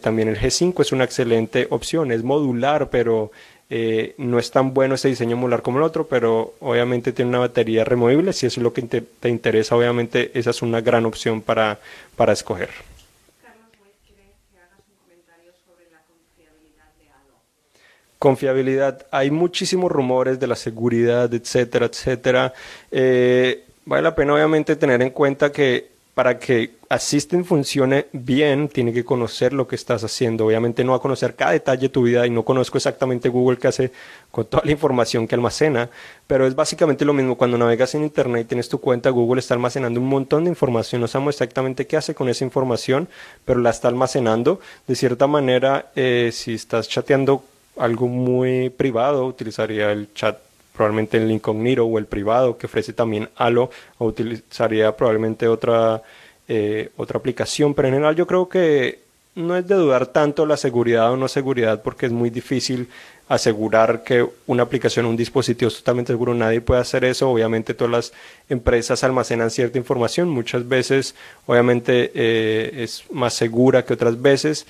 también 0.00 0.28
el 0.28 0.38
G5 0.38 0.80
es 0.80 0.92
una 0.92 1.04
excelente 1.04 1.66
opción, 1.70 2.10
es 2.12 2.22
modular, 2.22 2.90
pero 2.90 3.30
eh, 3.68 4.14
no 4.18 4.38
es 4.38 4.50
tan 4.52 4.72
bueno 4.74 4.94
ese 4.94 5.08
diseño 5.08 5.36
modular 5.36 5.62
como 5.62 5.78
el 5.78 5.84
otro, 5.84 6.06
pero 6.06 6.54
obviamente 6.60 7.12
tiene 7.12 7.30
una 7.30 7.40
batería 7.40 7.84
removible. 7.84 8.32
Si 8.32 8.46
eso 8.46 8.60
es 8.60 8.64
lo 8.64 8.72
que 8.72 8.82
te, 8.82 9.28
interesa, 9.28 9.76
obviamente 9.76 10.30
esa 10.38 10.50
es 10.50 10.62
una 10.62 10.80
gran 10.80 11.04
opción 11.04 11.42
para, 11.42 11.80
para 12.14 12.32
escoger. 12.32 12.70
Confiabilidad. 18.18 19.06
Hay 19.10 19.30
muchísimos 19.30 19.92
rumores 19.92 20.40
de 20.40 20.46
la 20.46 20.56
seguridad, 20.56 21.32
etcétera, 21.34 21.86
etcétera. 21.86 22.54
Eh, 22.90 23.64
vale 23.84 24.02
la 24.02 24.14
pena 24.14 24.34
obviamente 24.34 24.74
tener 24.76 25.02
en 25.02 25.10
cuenta 25.10 25.52
que 25.52 25.95
para 26.16 26.38
que 26.38 26.76
Assistant 26.88 27.44
funcione 27.44 28.06
bien, 28.10 28.68
tiene 28.68 28.90
que 28.90 29.04
conocer 29.04 29.52
lo 29.52 29.68
que 29.68 29.76
estás 29.76 30.02
haciendo. 30.02 30.46
Obviamente 30.46 30.82
no 30.82 30.92
va 30.92 30.96
a 30.96 31.00
conocer 31.02 31.34
cada 31.34 31.52
detalle 31.52 31.82
de 31.82 31.88
tu 31.90 32.04
vida 32.04 32.26
y 32.26 32.30
no 32.30 32.42
conozco 32.42 32.78
exactamente 32.78 33.28
Google 33.28 33.58
qué 33.58 33.68
hace 33.68 33.92
con 34.30 34.46
toda 34.46 34.62
la 34.64 34.72
información 34.72 35.28
que 35.28 35.34
almacena, 35.34 35.90
pero 36.26 36.46
es 36.46 36.54
básicamente 36.54 37.04
lo 37.04 37.12
mismo. 37.12 37.36
Cuando 37.36 37.58
navegas 37.58 37.94
en 37.96 38.04
Internet 38.04 38.46
y 38.46 38.48
tienes 38.48 38.70
tu 38.70 38.80
cuenta, 38.80 39.10
Google 39.10 39.40
está 39.40 39.52
almacenando 39.52 40.00
un 40.00 40.08
montón 40.08 40.44
de 40.44 40.48
información. 40.48 41.02
No 41.02 41.06
sabemos 41.06 41.34
exactamente 41.34 41.86
qué 41.86 41.98
hace 41.98 42.14
con 42.14 42.30
esa 42.30 42.44
información, 42.44 43.10
pero 43.44 43.60
la 43.60 43.68
está 43.68 43.88
almacenando. 43.88 44.58
De 44.86 44.96
cierta 44.96 45.26
manera, 45.26 45.92
eh, 45.96 46.30
si 46.32 46.54
estás 46.54 46.88
chateando 46.88 47.44
algo 47.76 48.08
muy 48.08 48.70
privado, 48.70 49.26
utilizaría 49.26 49.92
el 49.92 50.10
chat 50.14 50.38
probablemente 50.76 51.16
el 51.16 51.30
incognito 51.30 51.84
o 51.84 51.98
el 51.98 52.06
privado 52.06 52.56
que 52.56 52.66
ofrece 52.66 52.92
también 52.92 53.28
Halo 53.36 53.70
o 53.98 54.06
utilizaría 54.06 54.96
probablemente 54.96 55.48
otra, 55.48 56.02
eh, 56.46 56.90
otra 56.96 57.18
aplicación, 57.18 57.74
pero 57.74 57.88
en 57.88 57.94
general 57.94 58.14
yo 58.14 58.26
creo 58.26 58.48
que 58.48 59.00
no 59.34 59.56
es 59.56 59.66
de 59.66 59.74
dudar 59.74 60.06
tanto 60.06 60.46
la 60.46 60.56
seguridad 60.56 61.12
o 61.12 61.16
no 61.16 61.28
seguridad 61.28 61.82
porque 61.82 62.06
es 62.06 62.12
muy 62.12 62.30
difícil 62.30 62.88
asegurar 63.28 64.04
que 64.04 64.26
una 64.46 64.62
aplicación 64.62 65.06
un 65.06 65.16
dispositivo 65.16 65.68
es 65.68 65.76
totalmente 65.76 66.12
seguro. 66.12 66.34
Nadie 66.34 66.60
puede 66.60 66.80
hacer 66.80 67.04
eso. 67.04 67.30
Obviamente 67.30 67.74
todas 67.74 67.90
las 67.90 68.12
empresas 68.48 69.02
almacenan 69.02 69.50
cierta 69.50 69.78
información. 69.78 70.28
Muchas 70.28 70.68
veces 70.68 71.14
obviamente 71.46 72.12
eh, 72.14 72.84
es 72.84 73.04
más 73.10 73.34
segura 73.34 73.84
que 73.84 73.94
otras 73.94 74.20
veces. 74.20 74.66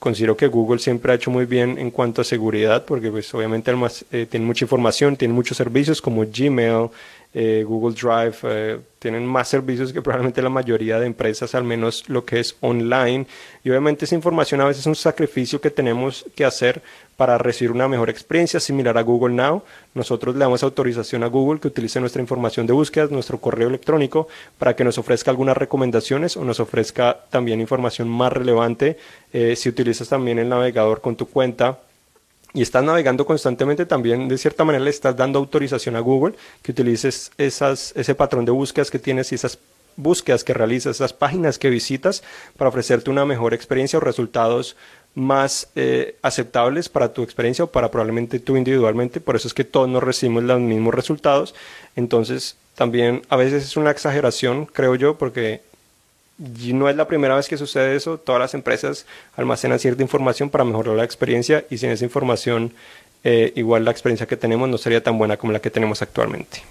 Considero 0.00 0.36
que 0.36 0.46
Google 0.46 0.78
siempre 0.78 1.12
ha 1.12 1.14
hecho 1.14 1.30
muy 1.30 1.44
bien 1.44 1.78
en 1.78 1.90
cuanto 1.90 2.22
a 2.22 2.24
seguridad 2.24 2.86
porque 2.86 3.10
pues 3.10 3.32
obviamente 3.34 3.70
eh, 4.10 4.26
tiene 4.28 4.46
mucha 4.46 4.64
información, 4.64 5.16
tiene 5.16 5.34
muchos 5.34 5.58
servicios 5.58 6.00
como 6.00 6.24
Gmail, 6.24 6.88
eh, 7.32 7.64
Google 7.66 7.94
Drive, 7.94 8.38
eh, 8.42 8.80
tienen 8.98 9.24
más 9.24 9.48
servicios 9.48 9.92
que 9.92 10.02
probablemente 10.02 10.42
la 10.42 10.48
mayoría 10.48 10.98
de 10.98 11.06
empresas, 11.06 11.54
al 11.54 11.64
menos 11.64 12.08
lo 12.08 12.24
que 12.24 12.40
es 12.40 12.56
online. 12.60 13.26
Y 13.62 13.70
obviamente 13.70 14.04
esa 14.04 14.14
información 14.14 14.60
a 14.60 14.64
veces 14.64 14.80
es 14.80 14.86
un 14.86 14.96
sacrificio 14.96 15.60
que 15.60 15.70
tenemos 15.70 16.26
que 16.34 16.44
hacer 16.44 16.82
para 17.16 17.38
recibir 17.38 17.70
una 17.70 17.86
mejor 17.86 18.10
experiencia 18.10 18.58
similar 18.58 18.98
a 18.98 19.02
Google 19.02 19.34
Now. 19.34 19.62
Nosotros 19.94 20.34
le 20.34 20.40
damos 20.40 20.62
autorización 20.62 21.22
a 21.22 21.28
Google 21.28 21.60
que 21.60 21.68
utilice 21.68 22.00
nuestra 22.00 22.20
información 22.20 22.66
de 22.66 22.72
búsqueda, 22.72 23.06
nuestro 23.10 23.38
correo 23.38 23.68
electrónico, 23.68 24.26
para 24.58 24.74
que 24.74 24.84
nos 24.84 24.98
ofrezca 24.98 25.30
algunas 25.30 25.56
recomendaciones 25.56 26.36
o 26.36 26.44
nos 26.44 26.60
ofrezca 26.60 27.16
también 27.30 27.60
información 27.60 28.08
más 28.08 28.32
relevante. 28.32 28.98
Eh, 29.32 29.54
si 29.54 29.68
utilizas 29.68 30.08
también 30.08 30.38
el 30.38 30.48
navegador 30.48 31.00
con 31.00 31.14
tu 31.14 31.26
cuenta, 31.26 31.78
y 32.52 32.62
estás 32.62 32.82
navegando 32.82 33.24
constantemente, 33.24 33.86
también 33.86 34.28
de 34.28 34.38
cierta 34.38 34.64
manera 34.64 34.84
le 34.84 34.90
estás 34.90 35.16
dando 35.16 35.38
autorización 35.38 35.96
a 35.96 36.00
Google 36.00 36.34
que 36.62 36.72
utilices 36.72 37.30
esas, 37.38 37.92
ese 37.96 38.14
patrón 38.14 38.44
de 38.44 38.52
búsquedas 38.52 38.90
que 38.90 38.98
tienes 38.98 39.30
y 39.32 39.36
esas 39.36 39.58
búsquedas 39.96 40.44
que 40.44 40.54
realizas, 40.54 40.96
esas 40.96 41.12
páginas 41.12 41.58
que 41.58 41.70
visitas 41.70 42.22
para 42.56 42.68
ofrecerte 42.68 43.10
una 43.10 43.24
mejor 43.24 43.54
experiencia 43.54 43.98
o 43.98 44.00
resultados 44.00 44.76
más 45.14 45.68
eh, 45.74 46.16
aceptables 46.22 46.88
para 46.88 47.12
tu 47.12 47.22
experiencia 47.22 47.64
o 47.64 47.68
para 47.68 47.90
probablemente 47.90 48.38
tú 48.38 48.56
individualmente. 48.56 49.20
Por 49.20 49.36
eso 49.36 49.48
es 49.48 49.54
que 49.54 49.64
todos 49.64 49.88
no 49.88 50.00
recibimos 50.00 50.44
los 50.44 50.60
mismos 50.60 50.94
resultados. 50.94 51.54
Entonces, 51.96 52.56
también 52.74 53.22
a 53.28 53.36
veces 53.36 53.64
es 53.64 53.76
una 53.76 53.90
exageración, 53.90 54.66
creo 54.66 54.94
yo, 54.94 55.18
porque 55.18 55.62
y 56.58 56.72
no 56.72 56.88
es 56.88 56.96
la 56.96 57.06
primera 57.06 57.36
vez 57.36 57.48
que 57.48 57.56
sucede 57.56 57.96
eso. 57.96 58.18
Todas 58.18 58.40
las 58.40 58.54
empresas 58.54 59.06
almacenan 59.36 59.78
cierta 59.78 60.02
información 60.02 60.48
para 60.48 60.64
mejorar 60.64 60.96
la 60.96 61.04
experiencia 61.04 61.64
y 61.70 61.78
sin 61.78 61.90
esa 61.90 62.04
información, 62.04 62.72
eh, 63.24 63.52
igual 63.56 63.84
la 63.84 63.90
experiencia 63.90 64.26
que 64.26 64.36
tenemos 64.36 64.68
no 64.68 64.78
sería 64.78 65.02
tan 65.02 65.18
buena 65.18 65.36
como 65.36 65.52
la 65.52 65.60
que 65.60 65.70
tenemos 65.70 66.00
actualmente. 66.00 66.62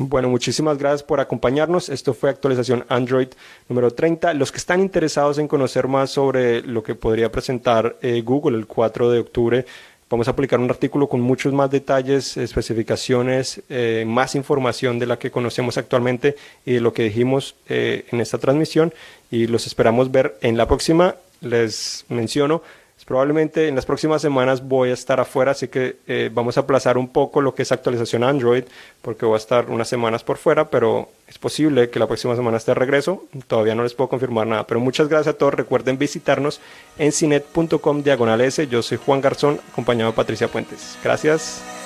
Bueno, 0.00 0.28
muchísimas 0.28 0.78
gracias 0.78 1.02
por 1.02 1.18
acompañarnos. 1.18 1.88
Esto 1.88 2.14
fue 2.14 2.30
actualización 2.30 2.84
Android 2.88 3.28
número 3.68 3.90
30. 3.90 4.32
Los 4.34 4.52
que 4.52 4.58
están 4.58 4.80
interesados 4.80 5.38
en 5.38 5.48
conocer 5.48 5.88
más 5.88 6.10
sobre 6.10 6.62
lo 6.62 6.84
que 6.84 6.94
podría 6.94 7.32
presentar 7.32 7.96
eh, 8.00 8.22
Google 8.24 8.58
el 8.58 8.66
4 8.68 9.10
de 9.10 9.18
octubre, 9.18 9.66
Vamos 10.10 10.26
a 10.26 10.34
publicar 10.34 10.58
un 10.58 10.70
artículo 10.70 11.06
con 11.06 11.20
muchos 11.20 11.52
más 11.52 11.70
detalles, 11.70 12.38
especificaciones, 12.38 13.62
eh, 13.68 14.04
más 14.06 14.34
información 14.34 14.98
de 14.98 15.04
la 15.06 15.18
que 15.18 15.30
conocemos 15.30 15.76
actualmente 15.76 16.34
y 16.64 16.74
de 16.74 16.80
lo 16.80 16.94
que 16.94 17.02
dijimos 17.02 17.56
eh, 17.68 18.06
en 18.10 18.20
esta 18.22 18.38
transmisión. 18.38 18.94
Y 19.30 19.48
los 19.48 19.66
esperamos 19.66 20.10
ver 20.10 20.38
en 20.40 20.56
la 20.56 20.66
próxima. 20.66 21.16
Les 21.42 22.06
menciono 22.08 22.62
Probablemente 23.08 23.68
en 23.68 23.74
las 23.74 23.86
próximas 23.86 24.20
semanas 24.20 24.68
voy 24.68 24.90
a 24.90 24.92
estar 24.92 25.18
afuera, 25.18 25.52
así 25.52 25.68
que 25.68 25.96
eh, 26.06 26.28
vamos 26.30 26.58
a 26.58 26.60
aplazar 26.60 26.98
un 26.98 27.08
poco 27.08 27.40
lo 27.40 27.54
que 27.54 27.62
es 27.62 27.72
actualización 27.72 28.22
Android, 28.22 28.64
porque 29.00 29.24
voy 29.24 29.32
a 29.32 29.38
estar 29.38 29.70
unas 29.70 29.88
semanas 29.88 30.22
por 30.22 30.36
fuera, 30.36 30.68
pero 30.68 31.08
es 31.26 31.38
posible 31.38 31.88
que 31.88 31.98
la 31.98 32.06
próxima 32.06 32.36
semana 32.36 32.58
esté 32.58 32.72
de 32.72 32.74
regreso. 32.74 33.24
Todavía 33.46 33.74
no 33.74 33.82
les 33.82 33.94
puedo 33.94 34.10
confirmar 34.10 34.46
nada, 34.46 34.66
pero 34.66 34.78
muchas 34.78 35.08
gracias 35.08 35.36
a 35.36 35.38
todos. 35.38 35.54
Recuerden 35.54 35.96
visitarnos 35.96 36.60
en 36.98 37.12
cinet.com 37.12 38.02
diagonal 38.02 38.42
S. 38.42 38.68
Yo 38.68 38.82
soy 38.82 38.98
Juan 38.98 39.22
Garzón, 39.22 39.58
acompañado 39.72 40.10
de 40.10 40.16
Patricia 40.16 40.48
Puentes. 40.48 40.98
Gracias. 41.02 41.77